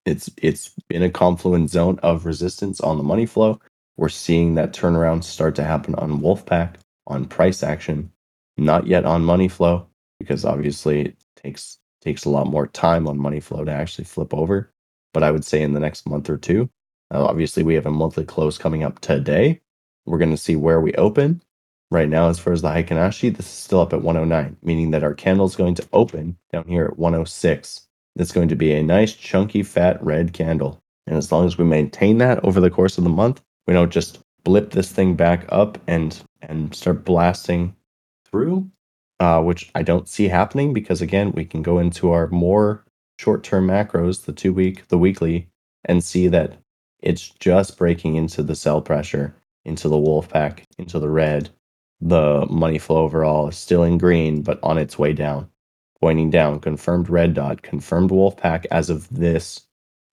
it's 0.06 0.30
it's 0.40 0.70
been 0.88 1.02
a 1.02 1.10
confluent 1.10 1.70
zone 1.70 1.98
of 2.02 2.26
resistance 2.26 2.80
on 2.80 2.98
the 2.98 3.02
money 3.02 3.26
flow. 3.26 3.60
We're 3.96 4.08
seeing 4.08 4.54
that 4.54 4.72
turnaround 4.72 5.24
start 5.24 5.54
to 5.56 5.64
happen 5.64 5.94
on 5.94 6.20
Wolfpack, 6.20 6.76
on 7.06 7.26
price 7.26 7.62
action, 7.62 8.10
not 8.56 8.86
yet 8.86 9.04
on 9.04 9.24
money 9.24 9.48
flow, 9.48 9.86
because 10.18 10.44
obviously 10.44 11.00
it 11.02 11.16
takes 11.36 11.78
takes 12.00 12.24
a 12.24 12.30
lot 12.30 12.46
more 12.46 12.66
time 12.66 13.08
on 13.08 13.18
money 13.18 13.40
flow 13.40 13.64
to 13.64 13.72
actually 13.72 14.04
flip 14.04 14.34
over. 14.34 14.70
But 15.14 15.22
I 15.22 15.30
would 15.30 15.44
say 15.44 15.62
in 15.62 15.72
the 15.72 15.80
next 15.80 16.06
month 16.06 16.28
or 16.28 16.36
two, 16.36 16.68
uh, 17.12 17.24
obviously 17.24 17.62
we 17.62 17.74
have 17.74 17.86
a 17.86 17.90
monthly 17.90 18.24
close 18.24 18.58
coming 18.58 18.82
up 18.82 19.00
today. 19.00 19.60
We're 20.04 20.18
going 20.18 20.30
to 20.30 20.36
see 20.36 20.56
where 20.56 20.80
we 20.80 20.92
open. 20.94 21.42
Right 21.90 22.08
now, 22.08 22.28
as 22.28 22.38
far 22.38 22.52
as 22.52 22.60
the 22.60 22.68
Heikin 22.68 22.98
Ashi, 22.98 23.34
this 23.34 23.46
is 23.46 23.52
still 23.52 23.80
up 23.80 23.92
at 23.92 24.02
109, 24.02 24.56
meaning 24.62 24.90
that 24.90 25.04
our 25.04 25.14
candle 25.14 25.46
is 25.46 25.54
going 25.54 25.76
to 25.76 25.88
open 25.92 26.36
down 26.52 26.66
here 26.66 26.86
at 26.86 26.98
106. 26.98 27.88
It's 28.16 28.32
going 28.32 28.48
to 28.48 28.56
be 28.56 28.72
a 28.72 28.82
nice, 28.82 29.14
chunky, 29.14 29.62
fat 29.62 30.02
red 30.02 30.32
candle. 30.32 30.82
And 31.06 31.16
as 31.16 31.30
long 31.30 31.46
as 31.46 31.56
we 31.56 31.64
maintain 31.64 32.18
that 32.18 32.44
over 32.44 32.60
the 32.60 32.70
course 32.70 32.98
of 32.98 33.04
the 33.04 33.10
month, 33.10 33.42
we 33.66 33.74
don't 33.74 33.92
just 33.92 34.18
blip 34.44 34.70
this 34.70 34.92
thing 34.92 35.14
back 35.14 35.46
up 35.48 35.78
and 35.86 36.22
and 36.42 36.74
start 36.74 37.04
blasting 37.04 37.74
through, 38.26 38.70
uh, 39.20 39.42
which 39.42 39.70
I 39.74 39.82
don't 39.82 40.08
see 40.08 40.28
happening 40.28 40.72
because 40.72 41.00
again, 41.00 41.32
we 41.32 41.44
can 41.44 41.62
go 41.62 41.78
into 41.78 42.10
our 42.10 42.28
more 42.28 42.84
short-term 43.18 43.66
macros, 43.68 44.24
the 44.24 44.32
two 44.32 44.52
week, 44.52 44.88
the 44.88 44.98
weekly, 44.98 45.48
and 45.84 46.04
see 46.04 46.28
that 46.28 46.58
it's 47.00 47.30
just 47.30 47.78
breaking 47.78 48.16
into 48.16 48.42
the 48.42 48.54
sell 48.54 48.82
pressure, 48.82 49.34
into 49.64 49.88
the 49.88 49.98
wolf 49.98 50.28
pack, 50.28 50.64
into 50.78 50.98
the 50.98 51.08
red. 51.08 51.50
The 52.00 52.46
money 52.50 52.78
flow 52.78 53.04
overall 53.04 53.48
is 53.48 53.56
still 53.56 53.82
in 53.82 53.98
green, 53.98 54.42
but 54.42 54.58
on 54.62 54.78
its 54.78 54.98
way 54.98 55.12
down, 55.12 55.48
pointing 56.00 56.30
down. 56.30 56.60
Confirmed 56.60 57.08
red 57.08 57.34
dot, 57.34 57.62
confirmed 57.62 58.10
wolf 58.10 58.36
pack 58.36 58.66
as 58.70 58.90
of 58.90 59.08
this 59.08 59.62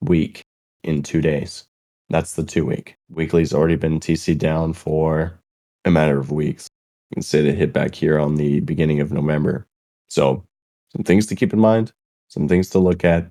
week 0.00 0.42
in 0.84 1.02
two 1.02 1.20
days. 1.20 1.64
That's 2.12 2.34
the 2.34 2.44
two 2.44 2.66
week. 2.66 2.96
Weekly's 3.08 3.54
already 3.54 3.76
been 3.76 3.98
TC 3.98 4.36
down 4.36 4.74
for 4.74 5.40
a 5.86 5.90
matter 5.90 6.18
of 6.18 6.30
weeks. 6.30 6.68
You 7.10 7.14
can 7.14 7.22
say 7.22 7.38
it 7.38 7.54
hit 7.54 7.72
back 7.72 7.94
here 7.94 8.18
on 8.18 8.34
the 8.34 8.60
beginning 8.60 9.00
of 9.00 9.12
November. 9.12 9.66
So, 10.10 10.44
some 10.94 11.04
things 11.04 11.24
to 11.28 11.34
keep 11.34 11.54
in 11.54 11.58
mind, 11.58 11.90
some 12.28 12.48
things 12.48 12.68
to 12.70 12.78
look 12.78 13.02
at, 13.02 13.30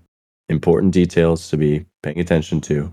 important 0.49 0.93
details 0.93 1.47
to 1.51 1.57
be 1.57 1.85
paying 2.01 2.19
attention 2.19 2.59
to. 2.61 2.91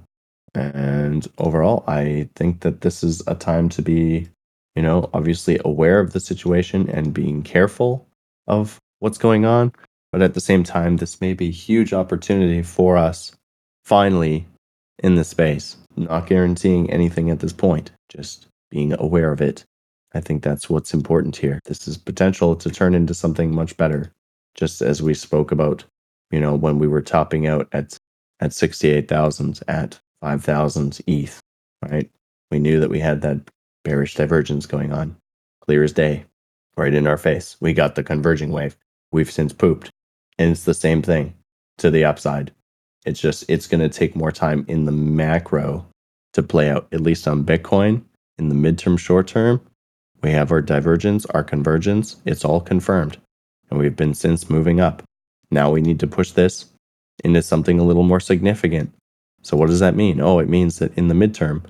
And 0.55 1.27
overall, 1.39 1.85
I 1.87 2.29
think 2.37 2.61
that 2.61 2.83
this 2.83 3.03
is 3.03 3.23
a 3.27 3.35
time 3.35 3.71
to 3.71 3.81
be, 3.81 4.29
you 4.77 4.83
know, 4.83 5.09
obviously 5.15 5.59
aware 5.65 6.01
of 6.01 6.13
the 6.13 6.21
situation 6.21 6.91
and 6.91 7.15
being 7.15 7.43
careful 7.43 8.07
of 8.47 8.79
what's 8.99 9.17
going 9.17 9.47
on. 9.47 9.73
But 10.13 10.21
at 10.21 10.35
the 10.35 10.41
same 10.43 10.65
time, 10.65 10.99
this 10.99 11.23
may 11.23 11.33
be 11.33 11.49
a 11.49 11.51
huge 11.67 11.95
opportunity 11.95 12.63
for 12.63 12.99
us 12.99 13.33
finally 13.85 14.47
in 15.01 15.15
the 15.15 15.25
space. 15.25 15.77
Not 15.97 16.27
guaranteeing 16.27 16.91
anything 16.91 17.31
at 17.31 17.41
this 17.41 17.53
point, 17.53 17.91
just 18.09 18.47
being 18.71 18.95
aware 18.99 19.33
of 19.33 19.41
it. 19.41 19.65
I 20.15 20.21
think 20.21 20.43
that's 20.43 20.71
what's 20.71 20.95
important 20.95 21.37
here. 21.37 21.61
This 21.65 21.87
is 21.87 21.97
potential 21.97 22.57
to 22.57 22.71
turn 22.71 22.95
into 22.95 23.15
something 23.15 23.55
much 23.55 23.77
better. 23.77 24.13
Just 24.55 24.83
as 24.83 25.03
we 25.03 25.15
spoke 25.15 25.53
about, 25.53 25.85
you 26.31 26.41
know, 26.41 26.55
when 26.55 26.79
we 26.79 26.89
were 26.89 27.03
topping 27.03 27.47
out 27.47 27.69
at 27.73 27.99
at 28.41 28.53
68,000 28.53 29.61
at 29.69 29.99
5,000 30.21 31.01
ETH, 31.07 31.41
right? 31.89 32.11
We 32.51 32.59
knew 32.59 32.81
that 32.81 32.91
we 32.91 33.01
had 33.01 33.21
that 33.23 33.41
bearish 33.85 34.15
divergence 34.15 34.67
going 34.67 34.93
on, 34.93 35.17
clear 35.61 35.83
as 35.83 35.93
day, 35.93 36.25
right 36.77 36.95
in 36.95 37.07
our 37.07 37.17
face. 37.17 37.57
We 37.61 37.73
got 37.73 37.95
the 37.95 38.03
converging 38.03 38.51
wave. 38.51 38.77
We've 39.13 39.31
since 39.31 39.53
pooped. 39.53 39.91
And 40.39 40.51
it's 40.53 40.65
the 40.65 40.75
same 40.75 41.03
thing 41.03 41.35
to 41.79 41.91
the 41.91 42.05
upside. 42.05 42.53
It's 43.05 43.21
just, 43.21 43.45
it's 43.49 43.67
going 43.67 43.81
to 43.81 43.89
take 43.89 44.17
more 44.17 44.33
time 44.33 44.65
in 44.69 44.85
the 44.85 44.93
macro 44.93 45.87
to 46.33 46.43
play 46.43 46.71
out, 46.71 46.89
at 46.93 47.01
least 47.01 47.27
on 47.27 47.45
Bitcoin 47.45 48.03
in 48.39 48.49
the 48.49 48.55
midterm, 48.55 48.99
short 48.99 49.27
term. 49.27 49.61
We 50.23 50.31
have 50.33 50.51
our 50.51 50.61
divergence, 50.61 51.27
our 51.27 51.45
convergence. 51.45 52.17
It's 52.25 52.45
all 52.45 52.61
confirmed. 52.61 53.19
And 53.71 53.79
we've 53.79 53.97
been 53.97 54.15
since 54.15 54.51
moving 54.51 54.81
up. 54.81 55.03
Now 55.51 55.71
we 55.71 55.81
need 55.81 56.01
to 56.01 56.07
push 56.07 56.33
this 56.33 56.67
into 57.25 57.43
something 57.43 57.79
a 57.79 57.85
little 57.85 58.03
more 58.03 58.21
significant 58.21 58.93
so, 59.43 59.57
what 59.57 59.69
does 59.69 59.81
that 59.81 59.97
mean? 59.97 60.21
Oh, 60.21 60.39
it 60.39 60.49
means 60.49 60.79
that 60.79 60.97
in 60.97 61.09
the 61.09 61.15
midterm, 61.15 61.63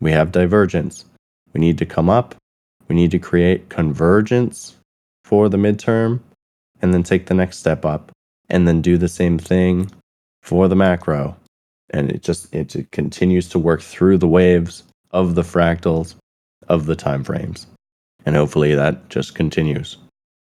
we 0.00 0.12
have 0.12 0.32
divergence. 0.32 1.04
We 1.52 1.60
need 1.60 1.78
to 1.78 1.86
come 1.86 2.08
up, 2.08 2.34
we 2.88 2.96
need 2.96 3.10
to 3.12 3.18
create 3.18 3.68
convergence 3.68 4.76
for 5.24 5.48
the 5.48 5.56
midterm, 5.56 6.20
and 6.80 6.92
then 6.92 7.02
take 7.02 7.26
the 7.26 7.34
next 7.34 7.58
step 7.58 7.84
up, 7.84 8.12
and 8.48 8.68
then 8.68 8.82
do 8.82 8.98
the 8.98 9.08
same 9.08 9.38
thing 9.38 9.90
for 10.46 10.68
the 10.68 10.76
macro. 10.76 11.36
And 11.90 12.10
it 12.10 12.22
just 12.22 12.54
it, 12.54 12.90
continues 12.92 13.48
to 13.50 13.58
work 13.58 13.82
through 13.82 14.18
the 14.18 14.28
waves 14.28 14.84
of 15.10 15.34
the 15.34 15.42
fractals 15.42 16.14
of 16.68 16.86
the 16.86 16.96
time 16.96 17.24
frames. 17.24 17.66
And 18.24 18.34
hopefully 18.34 18.74
that 18.74 19.08
just 19.08 19.34
continues. 19.34 19.96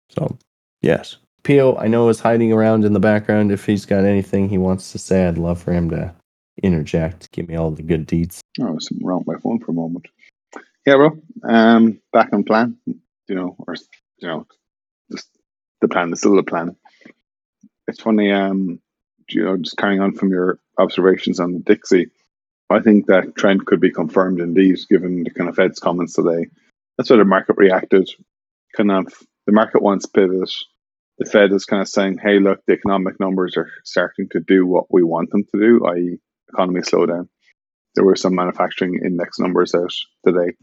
So, 0.10 0.38
yes. 0.82 1.18
Pio, 1.44 1.76
I 1.78 1.88
know, 1.88 2.08
is 2.10 2.20
hiding 2.20 2.54
around 2.54 2.86
in 2.86 2.94
the 2.94 3.00
background. 3.00 3.52
If 3.52 3.66
he's 3.66 3.86
got 3.86 4.06
anything 4.06 4.48
he 4.48 4.58
wants 4.58 4.92
to 4.94 4.98
say, 4.98 5.28
I'd 5.28 5.38
love 5.38 5.62
for 5.62 5.74
him 5.74 5.90
to 5.90 6.14
interject, 6.62 7.32
give 7.32 7.48
me 7.50 7.56
all 7.56 7.72
the 7.72 7.84
good 7.84 8.06
deeds. 8.06 8.42
Oh, 8.62 8.78
something 8.80 9.06
wrong 9.06 9.24
with 9.26 9.36
my 9.36 9.42
phone 9.42 9.60
for 9.60 9.72
a 9.72 9.76
moment. 9.76 10.08
Yeah, 10.86 10.96
bro. 10.96 11.18
Um, 11.44 12.00
back 12.12 12.30
on 12.32 12.44
plan. 12.44 12.78
You 12.86 13.36
know, 13.36 13.56
or 13.68 13.76
you 14.20 14.28
know, 14.28 14.48
just 15.12 15.30
the 15.82 15.88
plan 15.88 16.12
is 16.12 16.20
still 16.20 16.36
the 16.36 16.44
plan. 16.44 16.76
It's 17.88 18.02
funny. 18.02 18.32
Um, 18.32 18.80
you 19.30 19.44
know, 19.44 19.58
just 19.58 19.78
carrying 19.78 20.02
on 20.02 20.14
from 20.14 20.30
your 20.30 20.60
observations 20.78 21.40
on 21.40 21.54
the 21.54 21.60
Dixie, 21.60 22.10
I 22.70 22.80
think 22.80 23.08
that 23.08 23.36
trend 23.36 23.66
could 23.66 23.80
be 23.80 23.92
confirmed 23.92 24.40
indeed, 24.40 24.80
given 24.90 25.24
the 25.24 25.30
kind 25.30 25.50
of 25.50 25.56
Fed's 25.56 25.80
comments 25.80 26.14
today. 26.14 26.48
That's 26.98 27.10
why 27.10 27.18
the 27.18 27.26
market 27.26 27.58
reacted. 27.58 28.10
Kind 28.76 28.92
of, 28.92 29.06
the 29.46 29.54
market 29.54 29.82
wants 29.82 30.06
pivot. 30.06 30.52
The 31.20 31.26
Fed 31.26 31.52
is 31.52 31.66
kind 31.66 31.82
of 31.82 31.88
saying, 31.88 32.18
"Hey, 32.18 32.40
look, 32.40 32.62
the 32.66 32.74
economic 32.74 33.20
numbers 33.20 33.56
are 33.58 33.70
starting 33.84 34.30
to 34.30 34.40
do 34.40 34.66
what 34.66 34.86
we 34.90 35.04
want 35.04 35.30
them 35.30 35.44
to 35.44 35.60
do, 35.60 35.86
i.e., 35.86 36.20
economy 36.50 36.82
slowdown. 36.82 37.28
There 37.96 38.06
were 38.06 38.16
some 38.16 38.36
manufacturing 38.36 39.00
index 39.06 39.38
numbers 39.38 39.76
out 39.76 39.94
today 40.26 40.54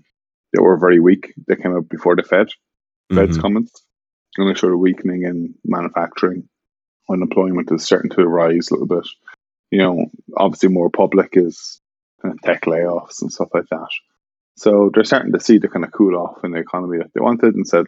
that 0.52 0.62
were 0.62 0.78
very 0.78 0.98
weak. 0.98 1.32
They 1.46 1.56
came 1.56 1.76
out 1.76 1.88
before 1.88 2.16
the 2.16 2.24
Fed, 2.24 2.48
Fed's 3.14 3.32
mm-hmm. 3.32 3.40
comments, 3.40 3.84
and 4.36 4.48
they 4.48 4.54
showed 4.54 4.72
a 4.72 4.76
weakening 4.76 5.22
in 5.22 5.54
manufacturing. 5.64 6.48
Unemployment 7.08 7.70
is 7.72 7.84
starting 7.84 8.10
to 8.10 8.26
rise 8.26 8.70
a 8.70 8.74
little 8.74 8.86
bit. 8.86 9.06
You 9.70 9.78
know, 9.78 10.10
obviously 10.36 10.68
more 10.68 10.90
public 10.90 11.30
is 11.32 11.80
kind 12.22 12.34
of 12.34 12.42
tech 12.42 12.62
layoffs 12.62 13.22
and 13.22 13.32
stuff 13.32 13.48
like 13.54 13.68
that. 13.70 13.88
So 14.56 14.90
they're 14.92 15.04
starting 15.04 15.32
to 15.32 15.40
see 15.40 15.58
the 15.58 15.68
kind 15.68 15.84
of 15.84 15.92
cool 15.92 16.16
off 16.16 16.44
in 16.44 16.50
the 16.52 16.58
economy 16.58 16.98
that 16.98 17.12
they 17.14 17.20
wanted 17.20 17.54
and 17.54 17.66
said, 17.66 17.86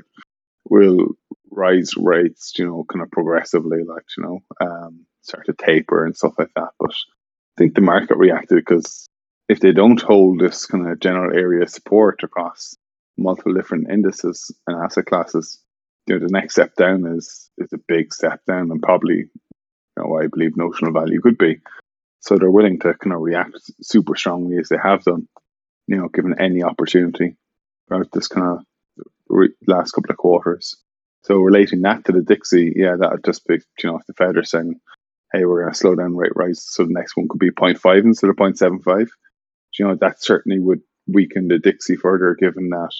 we'll 0.68 1.08
rise 1.50 1.90
rates, 1.96 2.52
you 2.56 2.66
know, 2.66 2.84
kind 2.90 3.02
of 3.02 3.10
progressively, 3.10 3.84
like, 3.84 4.04
you 4.16 4.22
know, 4.24 4.40
um, 4.60 5.06
start 5.22 5.46
to 5.46 5.52
taper 5.52 6.04
and 6.04 6.16
stuff 6.16 6.34
like 6.38 6.50
that. 6.56 6.70
But 6.78 6.92
I 6.92 7.54
think 7.58 7.74
the 7.74 7.80
market 7.80 8.16
reacted 8.16 8.56
because 8.56 9.06
if 9.48 9.60
they 9.60 9.72
don't 9.72 10.00
hold 10.00 10.40
this 10.40 10.66
kind 10.66 10.88
of 10.88 11.00
general 11.00 11.36
area 11.36 11.68
support 11.68 12.22
across 12.22 12.74
multiple 13.18 13.52
different 13.52 13.90
indices 13.90 14.50
and 14.66 14.82
asset 14.82 15.06
classes, 15.06 15.58
you 16.06 16.18
know, 16.18 16.26
the 16.26 16.32
next 16.32 16.54
step 16.54 16.74
down 16.76 17.06
is 17.06 17.50
is 17.58 17.72
a 17.72 17.78
big 17.88 18.12
step 18.12 18.40
down 18.46 18.70
and 18.70 18.82
probably 18.82 19.16
you 19.16 19.96
know 19.96 20.18
I 20.18 20.26
believe 20.26 20.56
notional 20.56 20.92
value 20.92 21.20
could 21.20 21.38
be. 21.38 21.60
So 22.20 22.36
they're 22.36 22.50
willing 22.50 22.78
to 22.80 22.94
kind 22.94 23.14
of 23.14 23.20
react 23.20 23.56
super 23.82 24.14
strongly 24.14 24.58
as 24.58 24.68
they 24.68 24.78
have 24.82 25.02
done, 25.02 25.28
you 25.88 25.96
know, 25.96 26.08
given 26.08 26.38
any 26.38 26.62
opportunity 26.62 27.36
throughout 27.88 28.12
this 28.12 28.28
kind 28.28 28.46
of 28.46 28.64
re- 29.28 29.54
last 29.66 29.92
couple 29.92 30.12
of 30.12 30.16
quarters. 30.16 30.76
So 31.22 31.36
relating 31.36 31.82
that 31.82 32.04
to 32.04 32.12
the 32.12 32.22
Dixie, 32.22 32.74
yeah, 32.76 32.96
that 32.96 33.10
would 33.10 33.24
just 33.24 33.44
be, 33.46 33.58
you 33.82 33.90
know, 33.90 33.96
if 33.96 34.06
the 34.06 34.14
Fed 34.14 34.36
are 34.36 34.44
saying, 34.44 34.80
hey, 35.32 35.44
we're 35.44 35.62
going 35.62 35.72
to 35.72 35.78
slow 35.78 35.94
down 35.94 36.16
rate 36.16 36.32
rise, 36.36 36.62
so 36.62 36.84
the 36.84 36.92
next 36.92 37.16
one 37.16 37.28
could 37.28 37.40
be 37.40 37.50
0.5 37.50 38.04
instead 38.04 38.30
of 38.30 38.36
0.75, 38.36 39.08
you 39.78 39.86
know, 39.86 39.96
that 39.96 40.22
certainly 40.22 40.60
would 40.60 40.80
weaken 41.06 41.48
the 41.48 41.58
Dixie 41.58 41.96
further, 41.96 42.36
given 42.38 42.68
that 42.70 42.92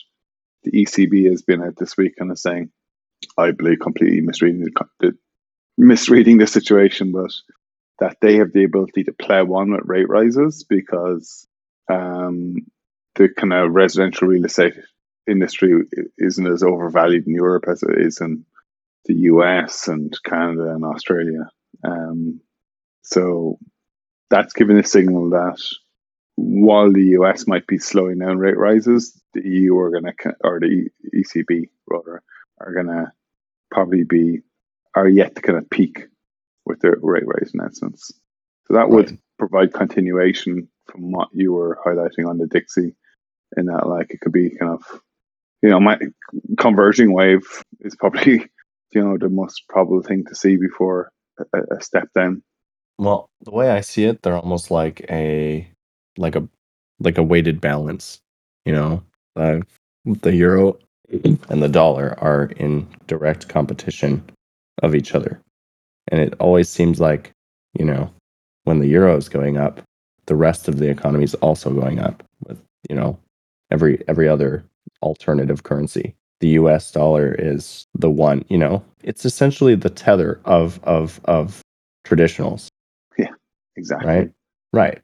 the 0.63 0.73
ECB 0.73 1.31
has 1.31 1.43
been 1.43 1.63
out 1.63 1.77
this 1.77 1.97
week 1.97 2.15
and 2.19 2.33
is 2.33 2.43
saying, 2.43 2.71
I 3.39 3.53
believe, 3.53 3.81
completely 3.81 4.21
misreading 4.21 4.69
the, 5.01 5.17
misreading 5.79 6.39
the 6.39 6.47
situation, 6.47 7.13
but 7.13 7.33
that 7.99 8.17
they 8.21 8.37
have 8.37 8.53
the 8.53 8.65
ability 8.65 9.05
to 9.05 9.13
play 9.13 9.39
on 9.39 9.73
with 9.73 9.83
rate 9.85 10.09
rises 10.09 10.65
because 10.69 11.47
um, 11.89 12.57
the 13.15 13.29
kind 13.29 13.53
of 13.53 13.73
residential 13.73 14.29
real 14.29 14.45
estate 14.45 14.75
industry 15.29 15.83
isn't 16.19 16.47
as 16.47 16.63
overvalued 16.63 17.27
in 17.27 17.35
Europe 17.35 17.65
as 17.69 17.83
it 17.83 17.97
is 17.99 18.21
in 18.21 18.45
the 19.05 19.15
US 19.15 19.89
and 19.89 20.17
Canada 20.25 20.71
and 20.75 20.85
Australia. 20.85 21.49
Um, 21.85 22.41
so 23.03 23.59
that's 24.31 24.55
giving 24.55 24.79
a 24.79 24.85
signal 24.85 25.31
that 25.31 25.59
while 26.37 26.93
the 26.93 27.17
US 27.19 27.47
might 27.47 27.67
be 27.67 27.79
slowing 27.79 28.19
down 28.19 28.39
rate 28.39 28.57
rises, 28.57 29.21
the 29.35 29.47
EU 29.47 29.77
are 29.79 29.91
going 29.91 30.05
to, 30.05 30.35
or 30.43 30.61
the 30.61 30.89
ECB 31.15 31.69
rather, 31.87 32.23
are 32.67 32.73
going 32.73 32.87
to 32.87 33.11
probably 33.71 34.05
be, 34.05 34.41
are 34.95 35.09
yet 35.09 35.35
to 35.37 35.43
kind 35.43 35.59
of 35.59 35.69
peak 35.71 36.07
with 36.65 36.81
their 36.81 36.97
rate 37.03 37.27
rise 37.27 37.51
in 37.55 37.61
essence. 37.61 38.13
So 38.67 38.75
that 38.75 38.81
right. 38.81 38.91
would 38.91 39.19
provide 39.39 39.73
continuation 39.73 40.69
from 40.87 41.13
what 41.13 41.29
you 41.33 41.53
were 41.53 41.79
highlighting 41.85 42.29
on 42.29 42.39
the 42.39 42.47
Dixie, 42.47 42.95
in 43.57 43.67
that 43.67 43.89
like 43.89 44.11
it 44.11 44.21
could 44.21 44.33
be 44.33 44.51
kind 44.51 44.73
of, 44.73 45.01
you 45.63 45.71
know, 45.71 45.81
my 45.81 45.99
converging 46.59 47.13
wave 47.13 47.43
is 47.81 47.97
probably, 47.97 48.49
you 48.93 49.05
know, 49.05 49.17
the 49.19 49.29
most 49.29 49.65
probable 49.69 50.03
thing 50.03 50.25
to 50.27 50.35
see 50.35 50.57
before 50.57 51.11
a, 51.39 51.77
a 51.77 51.83
step 51.83 52.09
down. 52.15 52.43
Well, 52.99 53.31
the 53.41 53.51
way 53.51 53.71
I 53.71 53.81
see 53.81 54.05
it, 54.05 54.23
they're 54.23 54.37
almost 54.37 54.71
like 54.71 55.05
a 55.11 55.69
like 56.17 56.37
a 56.37 56.49
like 57.01 57.19
a 57.19 57.23
weighted 57.23 57.61
balance. 57.61 58.21
You 58.65 58.75
know, 58.75 59.03
uh, 59.35 59.61
the 60.05 60.35
euro 60.35 60.79
and 61.49 61.63
the 61.63 61.69
dollar 61.69 62.19
are 62.19 62.47
in 62.57 62.87
direct 63.07 63.49
competition 63.49 64.23
of 64.83 64.95
each 64.95 65.15
other, 65.15 65.41
and 66.09 66.21
it 66.21 66.35
always 66.41 66.69
seems 66.69 67.01
like 67.01 67.33
you 67.79 67.85
know 67.85 68.11
when 68.65 68.79
the 68.79 68.89
euro 68.89 69.17
is 69.17 69.29
going 69.29 69.57
up, 69.57 69.81
the 70.27 70.37
rest 70.37 70.69
of 70.69 70.79
the 70.79 70.89
economy 70.89 71.25
is 71.25 71.35
also 71.37 71.71
going 71.71 71.99
up 71.99 72.23
with 72.47 72.63
you 72.89 72.97
know 72.97 73.19
every 73.71 74.03
every 74.09 74.29
other 74.29 74.65
alternative 75.03 75.63
currency. 75.63 76.15
The 76.41 76.49
U.S. 76.49 76.91
dollar 76.91 77.37
is 77.39 77.87
the 77.95 78.11
one. 78.11 78.45
You 78.49 78.59
know, 78.59 78.85
it's 79.05 79.25
essentially 79.25 79.75
the 79.75 79.91
tether 79.91 80.41
of 80.45 80.81
of 80.85 81.21
of 81.25 81.63
traditionals. 82.05 82.69
Yeah, 83.19 83.31
exactly. 83.77 84.09
Right. 84.09 84.33
Right 84.73 85.03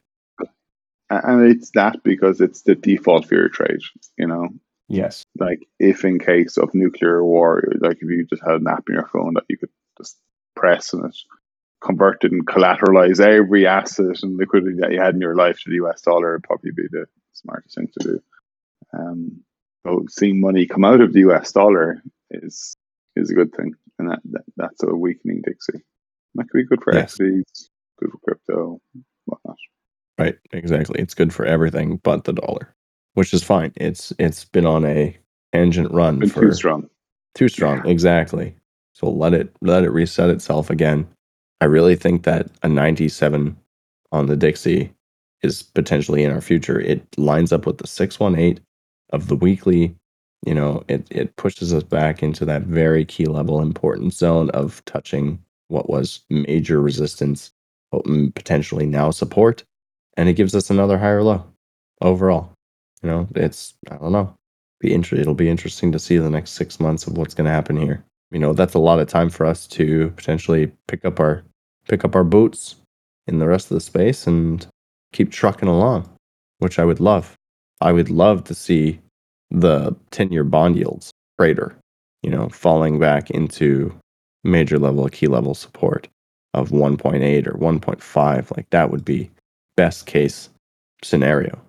and 1.11 1.47
it's 1.47 1.71
that 1.71 2.03
because 2.03 2.41
it's 2.41 2.63
the 2.63 2.75
default 2.75 3.27
for 3.27 3.35
your 3.35 3.49
trade 3.49 3.81
you 4.17 4.27
know 4.27 4.49
yes. 4.89 5.25
Like 5.39 5.69
if 5.79 6.05
in 6.05 6.19
case 6.19 6.57
of 6.57 6.75
nuclear 6.75 7.25
war 7.25 7.63
like 7.81 7.99
if 8.01 8.09
you 8.09 8.25
just 8.25 8.43
had 8.43 8.61
an 8.61 8.69
app 8.69 8.85
in 8.89 8.95
your 8.95 9.09
phone 9.09 9.35
that 9.35 9.45
you 9.49 9.57
could 9.57 9.71
just 9.97 10.17
press 10.57 10.93
and 10.93 11.05
it 11.05 11.17
converted 11.81 12.33
and 12.33 12.47
collateralize 12.47 13.21
every 13.21 13.67
asset 13.67 14.23
and 14.23 14.37
liquidity 14.37 14.77
that 14.81 14.91
you 14.91 15.01
had 15.01 15.15
in 15.15 15.21
your 15.21 15.37
life 15.37 15.61
to 15.61 15.71
the 15.71 15.87
us 15.87 16.01
dollar 16.01 16.33
would 16.33 16.43
probably 16.43 16.73
be 16.73 16.89
the 16.91 17.07
smartest 17.33 17.75
thing 17.77 17.89
to 17.99 18.09
do. 18.09 18.23
Um 18.93 19.43
so 19.87 20.05
seeing 20.09 20.41
money 20.41 20.67
come 20.67 20.85
out 20.85 21.01
of 21.01 21.13
the 21.13 21.23
us 21.23 21.53
dollar 21.53 22.03
is 22.31 22.77
is 23.17 23.31
a 23.31 23.35
good 23.35 23.53
thing 23.55 23.75
and 23.99 24.11
that, 24.11 24.21
that 24.31 24.45
that's 24.57 24.83
a 24.83 24.95
weakening 24.95 25.43
dixie. 25.43 25.85
That 26.35 26.49
could 26.49 26.59
be 26.59 26.67
good 26.67 26.83
for 26.83 26.95
yes. 26.95 27.15
equities 27.15 27.71
good 27.99 28.11
for 28.11 28.19
crypto 28.19 28.81
whatnot. 29.27 29.57
Right, 30.19 30.39
exactly. 30.53 31.01
It's 31.01 31.15
good 31.15 31.33
for 31.33 31.45
everything 31.45 31.99
but 32.03 32.25
the 32.25 32.33
dollar, 32.33 32.75
which 33.15 33.33
is 33.33 33.43
fine. 33.43 33.73
It's 33.77 34.13
it's 34.19 34.45
been 34.45 34.67
on 34.67 34.85
a 34.85 35.17
tangent 35.53 35.91
run 35.93 36.29
for 36.29 36.43
too 36.43 36.53
strong. 36.53 36.89
Too 37.35 37.49
strong, 37.49 37.83
yeah. 37.85 37.91
exactly. 37.91 38.55
So 38.95 39.11
let 39.11 39.35
it 39.35 39.55
let 39.61 39.85
it 39.85 39.91
reset 39.91 40.31
itself 40.31 40.71
again. 40.71 41.07
I 41.61 41.67
really 41.67 41.97
think 41.97 42.23
that 42.25 42.51
a 42.63 42.69
97 42.69 43.57
on 44.13 44.27
the 44.27 44.37
Dixie 44.37 44.93
is 45.43 45.63
potentially 45.63 46.25
in 46.25 46.33
our 46.33 46.41
future. 46.41 46.81
It 46.81 47.07
lines 47.19 47.53
up 47.53 47.67
with 47.67 47.79
the 47.79 47.87
618 47.87 48.63
of 49.11 49.29
the 49.29 49.37
weekly. 49.37 49.95
You 50.47 50.55
know, 50.55 50.85
it 50.89 51.07
it 51.11 51.37
pushes 51.37 51.73
us 51.73 51.83
back 51.83 52.23
into 52.23 52.45
that 52.45 52.63
very 52.63 53.05
key 53.05 53.27
level 53.27 53.61
important 53.61 54.15
zone 54.15 54.51
of 54.51 54.85
touching 54.85 55.43
what 55.69 55.91
was 55.91 56.21
major 56.31 56.81
resistance, 56.81 57.53
potentially 58.35 58.87
now 58.87 59.11
support 59.11 59.65
and 60.19 60.29
it 60.29 60.35
gives 60.35 60.55
us 60.55 60.69
another 60.69 60.99
higher 60.99 61.23
low 61.23 61.45
overall. 62.03 62.53
You 63.03 63.09
know, 63.11 63.29
it's 63.35 63.75
I 63.91 63.97
don't 63.97 64.13
know. 64.13 64.35
Be 64.81 64.93
inter- 64.95 65.17
it'll 65.17 65.35
be 65.35 65.51
interesting 65.51 65.93
to 65.93 65.99
see 65.99 66.19
the 66.19 66.31
next 66.31 66.53
six 66.53 66.79
months 66.79 67.07
of 67.07 67.17
what's 67.17 67.35
going 67.35 67.47
to 67.47 67.51
happen 67.53 67.77
here. 67.77 68.05
You 68.31 68.39
know, 68.39 68.53
that's 68.53 68.75
a 68.75 68.79
lot 68.79 69.01
of 69.01 69.09
time 69.09 69.31
for 69.31 69.47
us 69.47 69.67
to 69.69 70.11
potentially 70.17 70.71
pick 70.87 71.05
up 71.05 71.19
our 71.21 71.45
pick 71.89 72.05
up 72.05 72.15
our 72.15 72.25
boots 72.25 72.77
in 73.27 73.39
the 73.39 73.49
rest 73.49 73.71
of 73.71 73.75
the 73.75 73.81
space 73.81 74.27
and 74.27 74.67
keep 75.13 75.31
trucking 75.31 75.69
along, 75.69 76.09
which 76.59 76.79
I 76.79 76.85
would 76.85 77.01
love. 77.01 77.35
I 77.81 77.93
would 77.93 78.11
love 78.11 78.45
to 78.45 78.55
see 78.55 79.01
the 79.51 79.97
10 80.11 80.33
year 80.33 80.45
bond 80.45 80.77
yields 80.77 81.11
crater, 81.39 81.77
you 82.23 82.31
know, 82.31 82.49
falling 82.49 82.99
back 82.99 83.31
into 83.31 83.95
major 84.45 84.79
level, 84.79 85.09
key 85.09 85.27
level 85.27 85.55
support 85.55 86.09
of 86.55 86.71
1.8 86.71 87.47
or 87.47 87.53
1.5. 87.53 88.57
Like 88.57 88.69
that 88.71 88.91
would 88.91 89.05
be 89.05 89.31
best 89.77 90.07
case 90.07 90.51
scenario, 91.03 91.61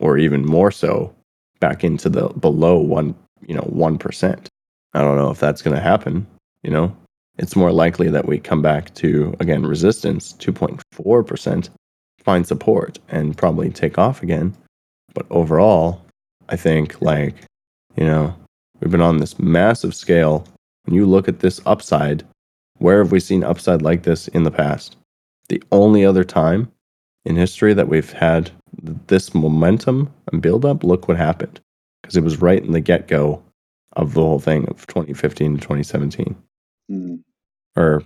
or 0.00 0.18
even 0.18 0.44
more 0.44 0.70
so 0.72 1.14
back 1.60 1.84
into 1.84 2.08
the 2.08 2.28
below 2.30 2.78
one, 2.78 3.14
you 3.46 3.54
know, 3.54 3.70
1%. 3.72 4.46
I 4.94 5.02
don't 5.02 5.16
know 5.16 5.30
if 5.30 5.38
that's 5.38 5.62
going 5.62 5.76
to 5.76 5.82
happen. 5.82 6.26
You 6.62 6.70
know, 6.70 6.96
it's 7.38 7.54
more 7.54 7.70
likely 7.70 8.08
that 8.10 8.26
we 8.26 8.38
come 8.38 8.62
back 8.62 8.92
to, 8.94 9.34
again, 9.40 9.64
resistance 9.64 10.34
2.4%, 10.34 11.68
find 12.18 12.46
support, 12.46 12.98
and 13.08 13.36
probably 13.36 13.70
take 13.70 13.98
off 13.98 14.22
again. 14.22 14.56
But 15.14 15.26
overall, 15.30 16.02
I 16.48 16.56
think, 16.56 17.00
like, 17.00 17.34
you 17.96 18.04
know, 18.04 18.34
we've 18.80 18.90
been 18.90 19.00
on 19.00 19.18
this 19.18 19.38
massive 19.38 19.94
scale. 19.94 20.46
When 20.84 20.96
you 20.96 21.06
look 21.06 21.28
at 21.28 21.40
this 21.40 21.60
upside, 21.66 22.24
where 22.78 22.98
have 22.98 23.12
we 23.12 23.20
seen 23.20 23.44
upside 23.44 23.82
like 23.82 24.02
this 24.02 24.28
in 24.28 24.42
the 24.42 24.50
past? 24.50 24.96
The 25.48 25.62
only 25.72 26.04
other 26.04 26.24
time 26.24 26.70
in 27.24 27.36
history 27.36 27.74
that 27.74 27.88
we've 27.88 28.12
had 28.12 28.50
this 28.82 29.34
momentum 29.34 30.12
and 30.32 30.42
build 30.42 30.64
up, 30.64 30.84
look 30.84 31.08
what 31.08 31.16
happened. 31.16 31.60
Because 32.02 32.16
it 32.16 32.24
was 32.24 32.40
right 32.40 32.62
in 32.62 32.72
the 32.72 32.80
get 32.80 33.08
go 33.08 33.42
of 33.94 34.14
the 34.14 34.20
whole 34.20 34.38
thing 34.38 34.66
of 34.68 34.86
2015 34.86 35.54
to 35.54 35.60
2017. 35.60 36.36
Mm. 36.90 37.22
Or 37.76 38.02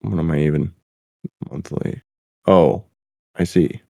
what 0.00 0.18
am 0.18 0.30
I 0.30 0.40
even 0.40 0.72
monthly? 1.50 2.02
Oh, 2.46 2.84
I 3.36 3.44
see. 3.44 3.80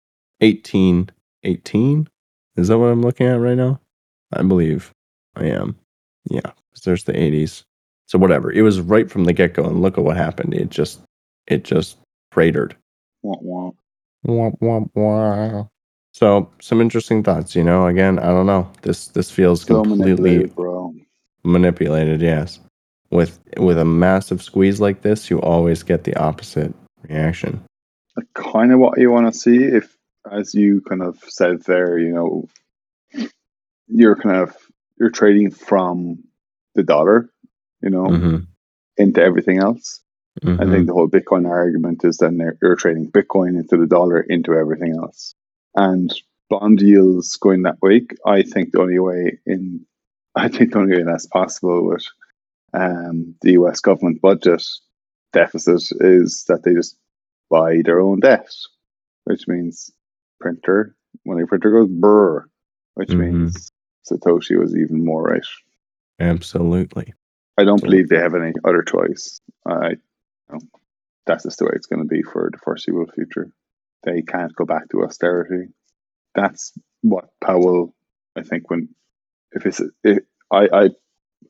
18, 0.41 1.11
18? 1.45 2.09
Is 2.57 2.69
that 2.69 2.79
what 2.79 2.87
I'm 2.87 3.03
looking 3.03 3.27
at 3.27 3.41
right 3.41 3.57
now? 3.57 3.81
I 4.33 4.43
believe 4.43 4.93
I 5.37 5.47
am. 5.47 5.77
Yeah, 6.29 6.53
there's 6.85 7.05
the 7.05 7.13
80s. 7.13 7.65
So 8.07 8.19
whatever. 8.19 8.53
It 8.53 8.63
was 8.63 8.81
right 8.81 9.11
from 9.11 9.25
the 9.25 9.33
get 9.33 9.55
go, 9.55 9.65
and 9.65 9.83
look 9.83 9.99
at 9.99 10.05
what 10.05 10.17
happened. 10.17 10.55
It 10.55 10.69
just, 10.69 11.01
it 11.47 11.65
just 11.65 11.97
cratered. 12.33 12.77
Wah, 13.23 13.37
wah. 13.41 13.71
Wah, 14.25 14.51
wah, 14.61 14.81
wah. 14.95 15.65
So 16.13 16.51
some 16.61 16.81
interesting 16.81 17.23
thoughts, 17.23 17.55
you 17.55 17.65
know. 17.65 17.87
Again, 17.87 18.19
I 18.19 18.29
don't 18.29 18.47
know. 18.47 18.71
This 18.83 19.09
this 19.09 19.31
feels 19.31 19.63
so 19.63 19.83
completely 19.83 20.39
manipulated, 20.39 21.07
manipulated, 21.45 22.21
yes. 22.21 22.61
With 23.11 23.41
with 23.57 23.79
a 23.79 23.85
massive 23.85 24.43
squeeze 24.43 24.81
like 24.81 25.03
this, 25.03 25.31
you 25.31 25.41
always 25.41 25.83
get 25.83 26.05
the 26.05 26.17
opposite 26.17 26.75
reaction. 27.09 27.63
Kind 28.35 28.73
of 28.73 28.81
what 28.81 28.99
you 28.99 29.11
want 29.11 29.33
to 29.33 29.39
see 29.39 29.65
if 29.65 29.97
as 30.31 30.55
you 30.55 30.81
kind 30.83 31.03
of 31.03 31.19
said 31.29 31.63
there, 31.63 31.99
you 31.99 32.13
know, 32.13 32.49
you're 33.87 34.17
kind 34.17 34.37
of 34.37 34.55
you're 34.99 35.11
trading 35.11 35.51
from 35.51 36.23
the 36.75 36.83
dollar, 36.83 37.29
you 37.83 37.91
know, 37.91 38.05
mm-hmm. 38.05 38.37
into 38.97 39.23
everything 39.23 39.59
else. 39.59 40.01
I 40.43 40.65
think 40.65 40.87
the 40.87 40.93
whole 40.93 41.09
Bitcoin 41.09 41.49
argument 41.49 42.05
is 42.05 42.19
then 42.19 42.39
they're, 42.39 42.57
you're 42.63 42.77
trading 42.77 43.11
Bitcoin 43.11 43.59
into 43.59 43.77
the 43.77 43.87
dollar 43.87 44.21
into 44.21 44.55
everything 44.55 44.95
else. 44.97 45.35
And 45.75 46.13
bond 46.49 46.81
yields 46.81 47.37
going 47.37 47.63
that 47.63 47.79
week, 47.83 48.17
I 48.27 48.43
think 48.43 48.73
the 48.73 48.81
only 48.81 48.99
way 48.99 49.39
in 49.47 49.87
I 50.37 50.49
think 50.49 50.73
the 50.73 50.79
only 50.79 50.97
way 50.97 51.03
that's 51.03 51.27
possible 51.27 51.87
with 51.87 52.05
um, 52.73 53.35
the 53.43 53.53
US 53.53 53.81
government 53.81 54.21
budget 54.21 54.65
deficit 55.33 55.83
is 56.01 56.45
that 56.49 56.63
they 56.63 56.75
just 56.75 56.97
buy 57.51 57.83
their 57.85 58.01
own 58.01 58.21
debt, 58.21 58.49
which 59.25 59.49
means 59.49 59.91
printer, 60.41 60.95
money 61.27 61.45
printer 61.47 61.71
goes 61.71 61.89
brr, 61.89 62.49
which 62.95 63.11
Mhm. 63.11 63.19
means 63.19 63.73
Satoshi 64.11 64.59
was 64.59 64.77
even 64.77 65.05
more 65.05 65.23
right. 65.23 65.45
Absolutely. 66.21 67.13
I 67.59 67.65
don't 67.65 67.83
believe 67.83 68.09
they 68.09 68.19
have 68.19 68.35
any 68.35 68.53
other 68.65 68.83
choice. 68.83 69.41
I, 69.67 69.91
you 69.91 69.97
know, 70.51 70.61
that's 71.27 71.45
just 71.45 71.59
the 71.59 71.67
way 71.67 71.73
it's 71.75 71.87
going 71.87 72.03
to 72.03 72.09
be 72.09 72.23
for 72.23 72.51
the 72.51 72.59
foreseeable 72.59 73.07
future. 73.13 73.51
They 74.03 74.23
can't 74.23 74.55
go 74.55 74.65
back 74.65 74.89
to 74.91 75.05
austerity. 75.05 75.69
That's 76.35 76.73
what 77.03 77.29
Powell, 77.43 77.95
I 78.37 78.43
think, 78.43 78.71
when 78.71 78.89
if 79.53 79.67
it's, 79.67 79.81
if, 80.05 80.19
I, 80.51 80.69
I 80.73 80.91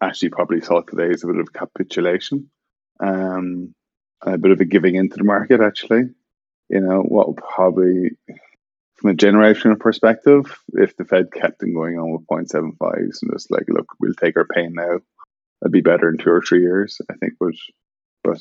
actually 0.03 0.31
probably 0.31 0.61
thought 0.61 0.89
today 0.89 1.13
is 1.13 1.25
a 1.25 1.27
bit 1.27 1.37
of 1.37 1.49
a 1.49 1.59
capitulation, 1.59 2.51
um, 2.99 3.75
a 4.23 4.39
bit 4.39 4.53
of 4.53 4.61
a 4.61 4.65
giving 4.65 4.95
into 4.95 5.17
the 5.17 5.25
market. 5.25 5.61
Actually, 5.61 6.05
you 6.69 6.81
know, 6.81 7.01
what 7.01 7.37
probably 7.37 8.11
from 8.97 9.11
a 9.11 9.15
generational 9.15 9.79
perspective, 9.79 10.59
if 10.75 10.97
the 10.97 11.05
Fed 11.05 11.33
kept 11.33 11.63
on 11.63 11.75
going 11.75 11.99
on 11.99 12.13
with 12.13 12.27
0.75s 12.27 13.23
and 13.23 13.33
just 13.33 13.51
like, 13.51 13.65
look, 13.69 13.87
we'll 13.99 14.15
take 14.15 14.37
our 14.37 14.47
pain 14.47 14.75
now 14.75 14.99
it'd 15.63 15.73
be 15.73 15.81
better 15.81 16.09
in 16.09 16.19
two 16.19 16.31
or 16.31 16.43
three 16.43 16.61
years, 16.61 17.01
I 17.11 17.15
think 17.15 17.35
would 17.41 17.57
but 18.23 18.41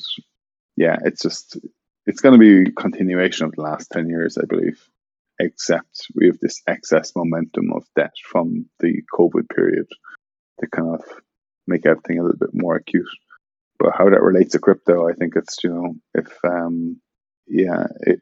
yeah, 0.76 0.96
it's 1.04 1.22
just 1.22 1.58
it's 2.06 2.20
gonna 2.20 2.38
be 2.38 2.70
continuation 2.72 3.46
of 3.46 3.52
the 3.52 3.62
last 3.62 3.90
ten 3.90 4.08
years, 4.08 4.38
I 4.38 4.46
believe. 4.46 4.82
Except 5.38 6.06
we 6.14 6.26
have 6.26 6.38
this 6.38 6.60
excess 6.66 7.12
momentum 7.16 7.72
of 7.72 7.84
debt 7.96 8.12
from 8.22 8.66
the 8.80 9.02
COVID 9.12 9.48
period 9.48 9.86
to 10.60 10.66
kind 10.66 10.94
of 10.94 11.02
make 11.66 11.86
everything 11.86 12.18
a 12.18 12.22
little 12.22 12.38
bit 12.38 12.50
more 12.52 12.76
acute. 12.76 13.08
But 13.78 13.92
how 13.96 14.10
that 14.10 14.22
relates 14.22 14.52
to 14.52 14.58
crypto, 14.58 15.08
I 15.08 15.14
think 15.14 15.36
it's 15.36 15.56
you 15.64 15.70
know, 15.70 15.94
if 16.14 16.28
um 16.44 17.00
yeah, 17.46 17.86
it 18.00 18.20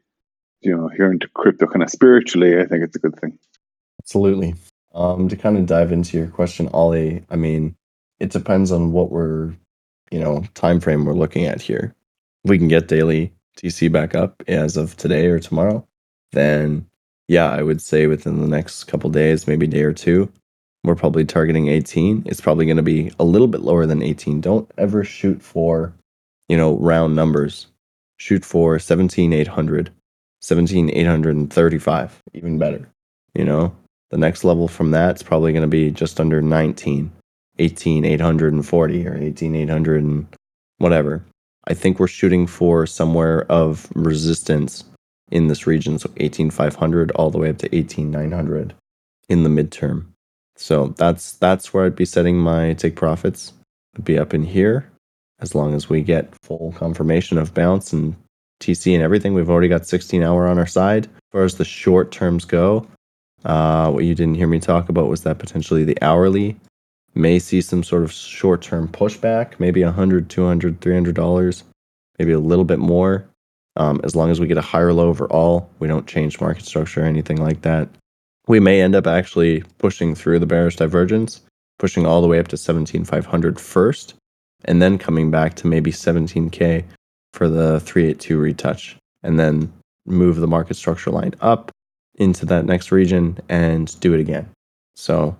you 0.61 0.75
know, 0.75 0.89
if 0.89 0.97
you're 0.97 1.11
into 1.11 1.27
crypto 1.29 1.67
kind 1.67 1.83
of 1.83 1.89
spiritually, 1.89 2.59
I 2.59 2.65
think 2.65 2.83
it's 2.83 2.95
a 2.95 2.99
good 2.99 3.19
thing. 3.19 3.37
Absolutely. 4.01 4.55
Um, 4.93 5.29
to 5.29 5.35
kind 5.35 5.57
of 5.57 5.65
dive 5.65 5.91
into 5.91 6.17
your 6.17 6.27
question, 6.27 6.67
Ollie, 6.69 7.23
I 7.29 7.35
mean, 7.35 7.75
it 8.19 8.31
depends 8.31 8.71
on 8.71 8.91
what 8.91 9.11
we're, 9.11 9.53
you 10.11 10.19
know, 10.19 10.43
time 10.55 10.79
frame 10.79 11.05
we're 11.05 11.13
looking 11.13 11.45
at 11.45 11.61
here. 11.61 11.95
We 12.43 12.57
can 12.57 12.67
get 12.67 12.87
daily 12.87 13.33
TC 13.61 13.91
back 13.91 14.15
up 14.15 14.41
as 14.47 14.77
of 14.77 14.95
today 14.97 15.27
or 15.27 15.39
tomorrow, 15.39 15.85
then 16.31 16.85
yeah, 17.27 17.49
I 17.49 17.61
would 17.61 17.81
say 17.81 18.07
within 18.07 18.41
the 18.41 18.47
next 18.47 18.85
couple 18.85 19.09
days, 19.09 19.47
maybe 19.47 19.67
day 19.67 19.83
or 19.83 19.93
two, 19.93 20.31
we're 20.83 20.95
probably 20.95 21.25
targeting 21.25 21.67
18. 21.67 22.23
It's 22.25 22.41
probably 22.41 22.65
going 22.65 22.77
to 22.77 22.83
be 22.83 23.11
a 23.19 23.23
little 23.23 23.47
bit 23.47 23.61
lower 23.61 23.85
than 23.85 24.01
18. 24.01 24.41
Don't 24.41 24.69
ever 24.77 25.03
shoot 25.03 25.41
for, 25.41 25.93
you 26.47 26.57
know, 26.57 26.77
round 26.77 27.15
numbers. 27.15 27.67
Shoot 28.17 28.43
for 28.43 28.79
17,800, 28.79 29.91
17,835, 30.41 32.23
even 32.33 32.57
better. 32.57 32.89
You 33.35 33.45
know, 33.45 33.75
the 34.09 34.17
next 34.17 34.43
level 34.43 34.67
from 34.67 34.91
that's 34.91 35.23
probably 35.23 35.53
going 35.53 35.61
to 35.61 35.67
be 35.67 35.91
just 35.91 36.19
under 36.19 36.41
19, 36.41 37.11
18,840 37.59 39.07
or 39.07 39.15
18,800 39.15 40.03
and 40.03 40.27
whatever. 40.79 41.23
I 41.69 41.75
think 41.75 41.99
we're 41.99 42.07
shooting 42.07 42.47
for 42.47 42.87
somewhere 42.87 43.43
of 43.51 43.87
resistance 43.93 44.83
in 45.31 45.47
this 45.47 45.67
region, 45.67 45.99
so 45.99 46.11
18,500 46.17 47.11
all 47.11 47.29
the 47.29 47.37
way 47.37 47.49
up 47.49 47.59
to 47.59 47.75
18,900 47.75 48.73
in 49.29 49.43
the 49.43 49.49
midterm. 49.49 50.07
So 50.55 50.87
that's 50.97 51.33
that's 51.33 51.73
where 51.73 51.85
I'd 51.85 51.95
be 51.95 52.05
setting 52.05 52.37
my 52.37 52.73
take 52.73 52.95
profits. 52.95 53.53
Would 53.95 54.05
be 54.05 54.19
up 54.19 54.33
in 54.33 54.43
here, 54.43 54.89
as 55.39 55.55
long 55.55 55.73
as 55.73 55.89
we 55.89 56.01
get 56.01 56.33
full 56.43 56.73
confirmation 56.73 57.37
of 57.37 57.53
bounce 57.53 57.93
and 57.93 58.15
TC 58.59 58.93
and 58.93 59.03
everything. 59.03 59.33
We've 59.33 59.49
already 59.49 59.67
got 59.67 59.87
16 59.87 60.21
hour 60.21 60.47
on 60.47 60.59
our 60.59 60.67
side. 60.67 61.05
As 61.05 61.11
far 61.31 61.43
as 61.43 61.55
the 61.55 61.65
short 61.65 62.11
terms 62.11 62.45
go, 62.45 62.85
uh, 63.45 63.89
what 63.91 64.03
you 64.03 64.15
didn't 64.15 64.35
hear 64.35 64.47
me 64.47 64.59
talk 64.59 64.89
about 64.89 65.07
was 65.07 65.23
that 65.23 65.39
potentially 65.39 65.83
the 65.83 65.97
hourly 66.01 66.57
may 67.15 67.39
see 67.39 67.61
some 67.61 67.83
sort 67.83 68.03
of 68.03 68.11
short 68.11 68.61
term 68.61 68.87
pushback, 68.87 69.59
maybe 69.59 69.83
100, 69.83 70.29
200, 70.29 70.81
300 70.81 71.15
dollars, 71.15 71.63
maybe 72.17 72.31
a 72.31 72.39
little 72.39 72.65
bit 72.65 72.79
more. 72.79 73.25
Um, 73.75 74.01
as 74.03 74.15
long 74.15 74.29
as 74.29 74.39
we 74.39 74.47
get 74.47 74.57
a 74.57 74.61
higher 74.61 74.91
low 74.91 75.07
overall, 75.07 75.69
we 75.79 75.87
don't 75.87 76.07
change 76.07 76.41
market 76.41 76.65
structure 76.65 77.01
or 77.01 77.05
anything 77.05 77.37
like 77.37 77.61
that. 77.61 77.87
We 78.47 78.59
may 78.59 78.81
end 78.81 78.95
up 78.95 79.07
actually 79.07 79.63
pushing 79.77 80.15
through 80.15 80.39
the 80.39 80.45
bearish 80.45 80.75
divergence, 80.75 81.41
pushing 81.77 82.05
all 82.05 82.21
the 82.21 82.27
way 82.27 82.39
up 82.39 82.47
to 82.49 82.57
17,500 82.57 83.59
first, 83.59 84.15
and 84.65 84.81
then 84.81 84.97
coming 84.97 85.31
back 85.31 85.55
to 85.55 85.67
maybe 85.67 85.91
17K 85.91 86.83
for 87.33 87.47
the 87.47 87.79
382 87.81 88.37
retouch, 88.37 88.97
and 89.23 89.39
then 89.39 89.71
move 90.05 90.37
the 90.37 90.47
market 90.47 90.73
structure 90.73 91.11
line 91.11 91.33
up 91.41 91.71
into 92.15 92.45
that 92.45 92.65
next 92.65 92.91
region 92.91 93.37
and 93.47 93.97
do 94.01 94.13
it 94.13 94.19
again. 94.19 94.49
So, 94.95 95.37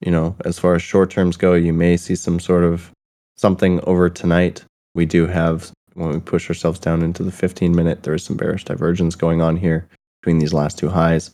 you 0.00 0.10
know, 0.10 0.34
as 0.44 0.58
far 0.58 0.74
as 0.74 0.82
short 0.82 1.10
terms 1.10 1.36
go, 1.36 1.54
you 1.54 1.72
may 1.72 1.96
see 1.96 2.14
some 2.14 2.40
sort 2.40 2.64
of 2.64 2.90
something 3.36 3.80
over 3.84 4.08
tonight. 4.08 4.64
We 4.94 5.06
do 5.06 5.26
have, 5.26 5.72
when 5.94 6.10
we 6.10 6.20
push 6.20 6.48
ourselves 6.48 6.78
down 6.78 7.02
into 7.02 7.22
the 7.22 7.32
15 7.32 7.74
minute, 7.74 8.02
there 8.02 8.14
is 8.14 8.24
some 8.24 8.36
bearish 8.36 8.64
divergence 8.64 9.14
going 9.14 9.42
on 9.42 9.56
here 9.56 9.86
between 10.20 10.38
these 10.38 10.52
last 10.52 10.78
two 10.78 10.88
highs. 10.88 11.30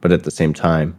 But 0.00 0.12
at 0.12 0.24
the 0.24 0.30
same 0.30 0.54
time, 0.54 0.96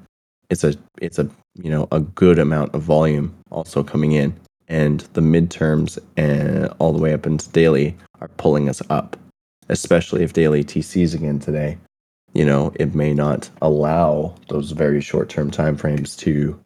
it's 0.49 0.63
a 0.63 0.75
it's 1.01 1.17
a 1.17 1.29
you 1.55 1.71
know 1.71 1.87
a 1.91 2.01
good 2.01 2.37
amount 2.37 2.75
of 2.75 2.81
volume 2.81 3.33
also 3.49 3.83
coming 3.83 4.11
in, 4.11 4.37
and 4.67 4.99
the 5.13 5.21
midterms 5.21 5.97
and 6.17 6.67
all 6.77 6.93
the 6.93 7.01
way 7.01 7.13
up 7.13 7.25
into 7.25 7.49
daily 7.49 7.95
are 8.19 8.27
pulling 8.37 8.69
us 8.69 8.81
up, 8.89 9.17
especially 9.69 10.23
if 10.23 10.33
daily 10.33 10.63
TCs 10.63 11.15
again 11.15 11.39
today. 11.39 11.77
You 12.33 12.45
know, 12.45 12.71
it 12.75 12.93
may 12.93 13.13
not 13.13 13.49
allow 13.61 14.35
those 14.49 14.71
very 14.71 15.01
short 15.01 15.29
term 15.29 15.49
time 15.49 15.77
frames 15.77 16.15
to 16.17 16.59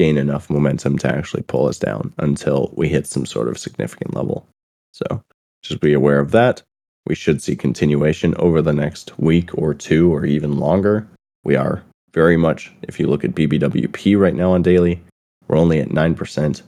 gain 0.00 0.16
enough 0.16 0.48
momentum 0.48 0.96
to 0.96 1.14
actually 1.14 1.42
pull 1.42 1.68
us 1.68 1.78
down 1.78 2.10
until 2.16 2.72
we 2.74 2.88
hit 2.88 3.06
some 3.06 3.26
sort 3.26 3.48
of 3.48 3.58
significant 3.58 4.14
level. 4.14 4.46
So 4.92 5.22
just 5.62 5.82
be 5.82 5.92
aware 5.92 6.20
of 6.20 6.30
that. 6.30 6.62
We 7.06 7.14
should 7.14 7.42
see 7.42 7.54
continuation 7.54 8.34
over 8.38 8.62
the 8.62 8.72
next 8.72 9.18
week 9.18 9.50
or 9.52 9.74
two 9.74 10.10
or 10.10 10.24
even 10.24 10.58
longer. 10.58 11.06
We 11.44 11.54
are 11.54 11.82
very 12.14 12.38
much, 12.38 12.72
if 12.80 12.98
you 12.98 13.08
look 13.08 13.24
at 13.24 13.34
BBWP 13.34 14.18
right 14.18 14.34
now 14.34 14.52
on 14.52 14.62
daily, 14.62 15.02
we're 15.46 15.58
only 15.58 15.80
at 15.80 15.90
9%. 15.90 16.62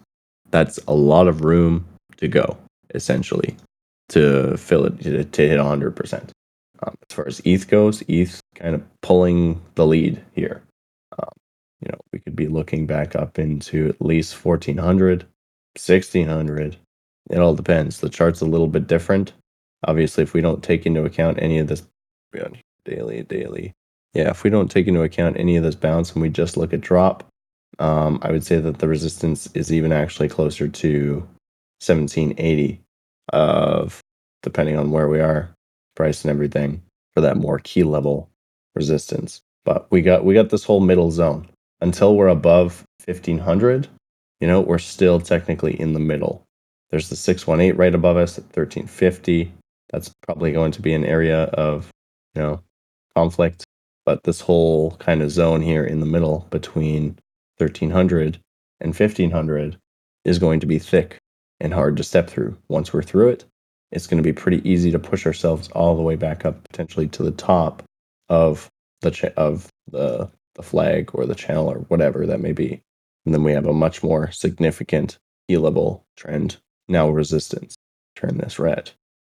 That's 0.50 0.78
a 0.86 0.92
lot 0.92 1.26
of 1.26 1.42
room 1.42 1.86
to 2.18 2.28
go, 2.28 2.58
essentially, 2.94 3.56
to 4.10 4.58
fill 4.58 4.84
it, 4.84 5.00
to, 5.00 5.24
to 5.24 5.48
hit 5.48 5.58
100%. 5.58 6.28
Um, 6.82 6.94
as 7.08 7.16
far 7.16 7.26
as 7.26 7.40
ETH 7.46 7.66
goes, 7.66 8.02
ETH 8.08 8.42
kind 8.56 8.74
of 8.74 8.82
pulling 9.00 9.62
the 9.74 9.86
lead 9.86 10.22
here. 10.34 10.60
You 11.82 11.90
know, 11.90 11.98
we 12.12 12.20
could 12.20 12.36
be 12.36 12.46
looking 12.46 12.86
back 12.86 13.16
up 13.16 13.38
into 13.38 13.88
at 13.88 14.00
least 14.00 14.44
1400, 14.44 15.22
1600. 15.74 16.76
It 17.30 17.38
all 17.38 17.54
depends. 17.54 17.98
The 17.98 18.08
chart's 18.08 18.40
a 18.40 18.46
little 18.46 18.68
bit 18.68 18.86
different. 18.86 19.32
Obviously, 19.84 20.22
if 20.22 20.32
we 20.32 20.40
don't 20.40 20.62
take 20.62 20.86
into 20.86 21.04
account 21.04 21.42
any 21.42 21.58
of 21.58 21.66
this 21.66 21.82
daily, 22.84 23.22
daily, 23.24 23.74
yeah, 24.14 24.30
if 24.30 24.44
we 24.44 24.50
don't 24.50 24.70
take 24.70 24.86
into 24.86 25.02
account 25.02 25.36
any 25.38 25.56
of 25.56 25.64
this 25.64 25.74
bounce 25.74 26.12
and 26.12 26.22
we 26.22 26.28
just 26.28 26.56
look 26.56 26.72
at 26.72 26.80
drop, 26.80 27.24
um, 27.80 28.20
I 28.22 28.30
would 28.30 28.44
say 28.44 28.60
that 28.60 28.78
the 28.78 28.86
resistance 28.86 29.48
is 29.54 29.72
even 29.72 29.92
actually 29.92 30.28
closer 30.28 30.68
to 30.68 31.14
1780 31.84 32.80
of 33.32 34.00
depending 34.42 34.76
on 34.76 34.92
where 34.92 35.08
we 35.08 35.20
are, 35.20 35.50
price 35.96 36.22
and 36.22 36.30
everything 36.30 36.82
for 37.14 37.22
that 37.22 37.36
more 37.36 37.58
key 37.58 37.82
level 37.82 38.28
resistance. 38.76 39.40
But 39.64 39.90
we 39.90 40.02
got 40.02 40.24
we 40.24 40.34
got 40.34 40.50
this 40.50 40.64
whole 40.64 40.80
middle 40.80 41.10
zone 41.10 41.48
until 41.82 42.16
we're 42.16 42.28
above 42.28 42.84
1500. 43.04 43.88
You 44.40 44.48
know, 44.48 44.60
we're 44.60 44.78
still 44.78 45.20
technically 45.20 45.78
in 45.78 45.92
the 45.92 46.00
middle. 46.00 46.42
There's 46.90 47.08
the 47.08 47.16
618 47.16 47.76
right 47.76 47.94
above 47.94 48.16
us 48.16 48.38
at 48.38 48.44
1350. 48.44 49.52
That's 49.90 50.10
probably 50.22 50.52
going 50.52 50.72
to 50.72 50.82
be 50.82 50.94
an 50.94 51.04
area 51.04 51.44
of, 51.44 51.90
you 52.34 52.42
know, 52.42 52.60
conflict 53.14 53.64
but 54.04 54.24
this 54.24 54.40
whole 54.40 54.92
kind 54.96 55.22
of 55.22 55.30
zone 55.30 55.62
here 55.62 55.84
in 55.84 56.00
the 56.00 56.06
middle 56.06 56.46
between 56.50 57.18
1300 57.58 58.40
and 58.80 58.88
1500 58.98 59.76
is 60.24 60.38
going 60.38 60.60
to 60.60 60.66
be 60.66 60.78
thick 60.78 61.18
and 61.60 61.72
hard 61.72 61.96
to 61.96 62.04
step 62.04 62.28
through. 62.28 62.56
Once 62.68 62.92
we're 62.92 63.02
through 63.02 63.28
it, 63.28 63.44
it's 63.92 64.06
going 64.06 64.22
to 64.22 64.26
be 64.26 64.32
pretty 64.32 64.68
easy 64.68 64.90
to 64.90 64.98
push 64.98 65.26
ourselves 65.26 65.68
all 65.72 65.96
the 65.96 66.02
way 66.02 66.16
back 66.16 66.44
up 66.44 66.62
potentially 66.64 67.08
to 67.08 67.22
the 67.22 67.30
top 67.30 67.82
of 68.28 68.68
the 69.02 69.10
cha- 69.10 69.28
of 69.36 69.68
the 69.90 70.28
the 70.54 70.62
flag 70.62 71.10
or 71.14 71.26
the 71.26 71.34
channel 71.34 71.70
or 71.70 71.78
whatever 71.88 72.26
that 72.26 72.40
may 72.40 72.52
be. 72.52 72.82
And 73.24 73.34
then 73.34 73.44
we 73.44 73.52
have 73.52 73.66
a 73.66 73.72
much 73.72 74.02
more 74.02 74.30
significant 74.30 75.18
key 75.48 75.56
level 75.56 76.04
trend. 76.16 76.56
Now 76.88 77.08
resistance. 77.08 77.74
Turn 78.16 78.38
this 78.38 78.58
red. 78.58 78.90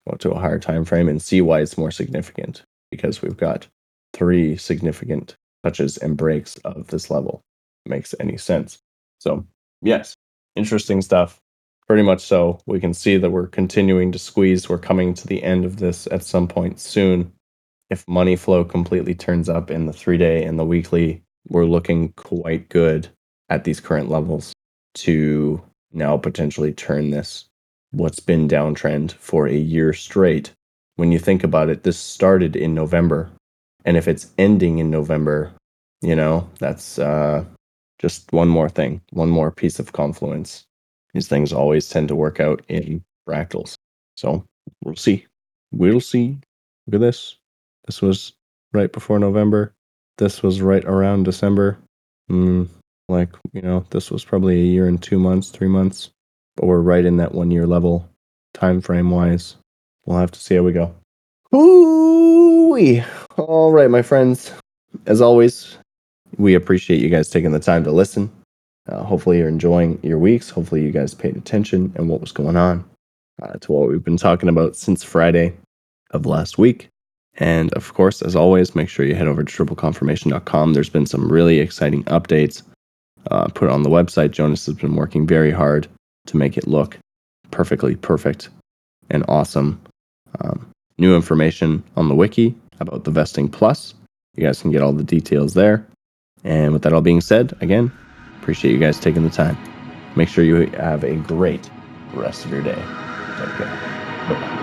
go 0.09 0.16
to 0.16 0.30
a 0.33 0.40
higher 0.40 0.59
time 0.59 0.85
frame 0.85 1.09
and 1.09 1.20
see 1.20 1.40
why 1.40 1.61
it's 1.61 1.78
more 1.78 1.90
significant 1.90 2.62
because 2.90 3.22
we've 3.22 3.37
got 3.37 3.66
three 4.12 4.56
significant 4.56 5.37
touches 5.64 5.96
and 5.98 6.16
breaks 6.16 6.56
of 6.59 6.88
this 6.88 7.11
level. 7.11 7.42
makes 7.87 8.14
any 8.20 8.37
sense. 8.37 8.78
So, 9.18 9.46
yes, 9.83 10.14
interesting 10.56 11.02
stuff. 11.02 11.40
Pretty 11.87 12.02
much 12.02 12.20
so. 12.20 12.61
We 12.66 12.80
can 12.80 12.94
see 12.94 13.16
that 13.16 13.30
we're 13.30 13.48
continuing 13.48 14.12
to 14.12 14.18
squeeze. 14.18 14.68
We're 14.68 14.78
coming 14.78 15.12
to 15.14 15.26
the 15.26 15.42
end 15.42 15.64
of 15.64 15.78
this 15.78 16.06
at 16.11 16.22
some 16.22 16.46
point 16.46 16.78
soon. 16.78 17.33
If 17.90 18.07
money 18.07 18.37
flow 18.37 18.64
completely 18.64 19.14
turns 19.14 19.48
up 19.48 19.70
in 19.70 19.87
the 19.87 19.92
three 19.92 20.16
day 20.16 20.44
and 20.44 20.59
the 20.59 20.64
weekly, 20.64 21.22
we're 21.48 21.64
looking 21.64 22.12
quite 22.12 22.68
good 22.68 23.09
at 23.48 23.64
these 23.64 23.81
current 23.81 24.09
levels 24.09 24.53
to 24.94 25.61
now 25.92 26.16
potentially 26.16 26.72
turn 26.72 27.11
this 27.11 27.46
what's 27.92 28.20
been 28.20 28.48
downtrend 28.48 29.12
for 29.12 29.48
a 29.48 29.57
year 29.57 29.92
straight. 29.92 30.53
When 30.96 31.11
you 31.11 31.18
think 31.18 31.42
about 31.42 31.68
it, 31.68 31.83
this 31.83 31.98
started 31.98 32.55
in 32.55 32.74
November. 32.74 33.31
And 33.85 33.96
if 33.96 34.07
it's 34.07 34.31
ending 34.38 34.79
in 34.79 34.90
November, 34.90 35.53
you 36.00 36.14
know, 36.14 36.48
that's 36.59 36.98
uh, 36.98 37.44
just 37.98 38.33
one 38.33 38.48
more 38.48 38.68
thing, 38.68 39.00
one 39.11 39.31
more 39.31 39.50
piece 39.50 39.79
of 39.81 39.92
confluence. 39.92 40.64
These 41.14 41.26
things 41.26 41.53
always 41.53 41.88
tend 41.88 42.09
to 42.09 42.14
work 42.14 42.38
out 42.38 42.62
in 42.68 43.03
fractals. 43.29 43.74
So 44.16 44.44
we'll 44.85 44.96
see. 44.96 45.26
We'll 45.72 46.00
see. 46.00 46.38
Look 46.87 46.96
at 46.96 47.00
this. 47.00 47.37
This 47.90 48.00
was 48.00 48.33
right 48.72 48.92
before 48.92 49.18
November. 49.18 49.74
This 50.18 50.42
was 50.42 50.62
right 50.62 50.85
around 50.85 51.24
December. 51.24 51.79
Mm, 52.31 52.68
like, 53.09 53.31
you 53.53 53.62
know, 53.62 53.85
this 53.90 54.11
was 54.11 54.24
probably 54.24 54.61
a 54.61 54.64
year 54.64 54.87
and 54.87 55.03
two 55.03 55.18
months, 55.18 55.50
three 55.50 55.68
months 55.68 56.11
but 56.61 56.66
we're 56.66 56.81
right 56.81 57.07
in 57.07 57.16
that 57.16 57.35
one 57.35 57.50
year 57.50 57.66
level 57.66 58.07
time 58.53 58.83
frame 58.83 59.11
wise. 59.11 59.57
We'll 60.05 60.18
have 60.18 60.31
to 60.33 60.40
see 60.40 60.57
how 60.57 60.62
we 60.62 60.72
go. 60.72 60.94
Ooh, 61.55 62.76
all 63.38 63.72
right, 63.72 63.90
my 63.90 64.03
friends. 64.03 64.53
As 65.07 65.22
always, 65.22 65.79
we 66.37 66.55
appreciate 66.55 67.00
you 67.00 67.09
guys 67.09 67.31
taking 67.31 67.53
the 67.53 67.61
time 67.61 67.83
to 67.85 67.92
listen. 67.92 68.31
Uh, 68.88 69.03
hopefully, 69.03 69.38
you're 69.38 69.48
enjoying 69.48 69.98
your 70.03 70.18
weeks. 70.18 70.50
Hopefully, 70.50 70.83
you 70.83 70.90
guys 70.90 71.14
paid 71.14 71.37
attention 71.37 71.92
and 71.96 72.09
what 72.09 72.20
was 72.20 72.33
going 72.33 72.57
on 72.57 72.85
uh, 73.42 73.55
to 73.55 73.72
what 73.72 73.88
we've 73.88 74.05
been 74.05 74.18
talking 74.18 74.50
about 74.50 74.76
since 74.76 75.03
Friday 75.03 75.57
of 76.11 76.26
last 76.26 76.59
week. 76.59 76.89
And 77.40 77.72
of 77.72 77.92
course, 77.94 78.20
as 78.22 78.37
always, 78.37 78.74
make 78.74 78.88
sure 78.88 79.07
you 79.07 79.14
head 79.14 79.26
over 79.26 79.42
to 79.42 79.64
tripleconfirmation.com. 79.64 80.74
There's 80.74 80.90
been 80.90 81.07
some 81.07 81.33
really 81.33 81.59
exciting 81.59 82.05
updates 82.05 82.62
uh, 83.31 83.48
put 83.48 83.70
on 83.70 83.83
the 83.83 83.90
website. 83.90 84.31
Jonas 84.31 84.66
has 84.66 84.76
been 84.76 84.94
working 84.94 85.26
very 85.26 85.50
hard 85.50 85.88
to 86.26 86.37
make 86.37 86.59
it 86.59 86.68
look 86.68 86.98
perfectly 87.50 87.96
perfect 87.96 88.50
and 89.09 89.24
awesome. 89.26 89.81
Um, 90.40 90.70
new 90.98 91.16
information 91.16 91.83
on 91.96 92.09
the 92.09 92.14
wiki 92.14 92.55
about 92.79 93.05
the 93.05 93.11
Vesting 93.11 93.48
Plus. 93.48 93.94
You 94.37 94.44
guys 94.44 94.61
can 94.61 94.70
get 94.70 94.83
all 94.83 94.92
the 94.92 95.03
details 95.03 95.55
there. 95.55 95.87
And 96.44 96.72
with 96.72 96.83
that 96.83 96.92
all 96.92 97.00
being 97.00 97.20
said, 97.20 97.57
again, 97.61 97.90
appreciate 98.40 98.72
you 98.72 98.79
guys 98.79 99.00
taking 99.00 99.24
the 99.24 99.31
time. 99.31 99.57
Make 100.14 100.29
sure 100.29 100.44
you 100.44 100.66
have 100.72 101.05
a 101.05 101.16
great 101.16 101.70
rest 102.14 102.44
of 102.44 102.50
your 102.50 102.62
day. 102.62 102.74
Take 102.74 103.55
care. 103.57 104.26
Bye 104.29 104.35
bye. 104.35 104.60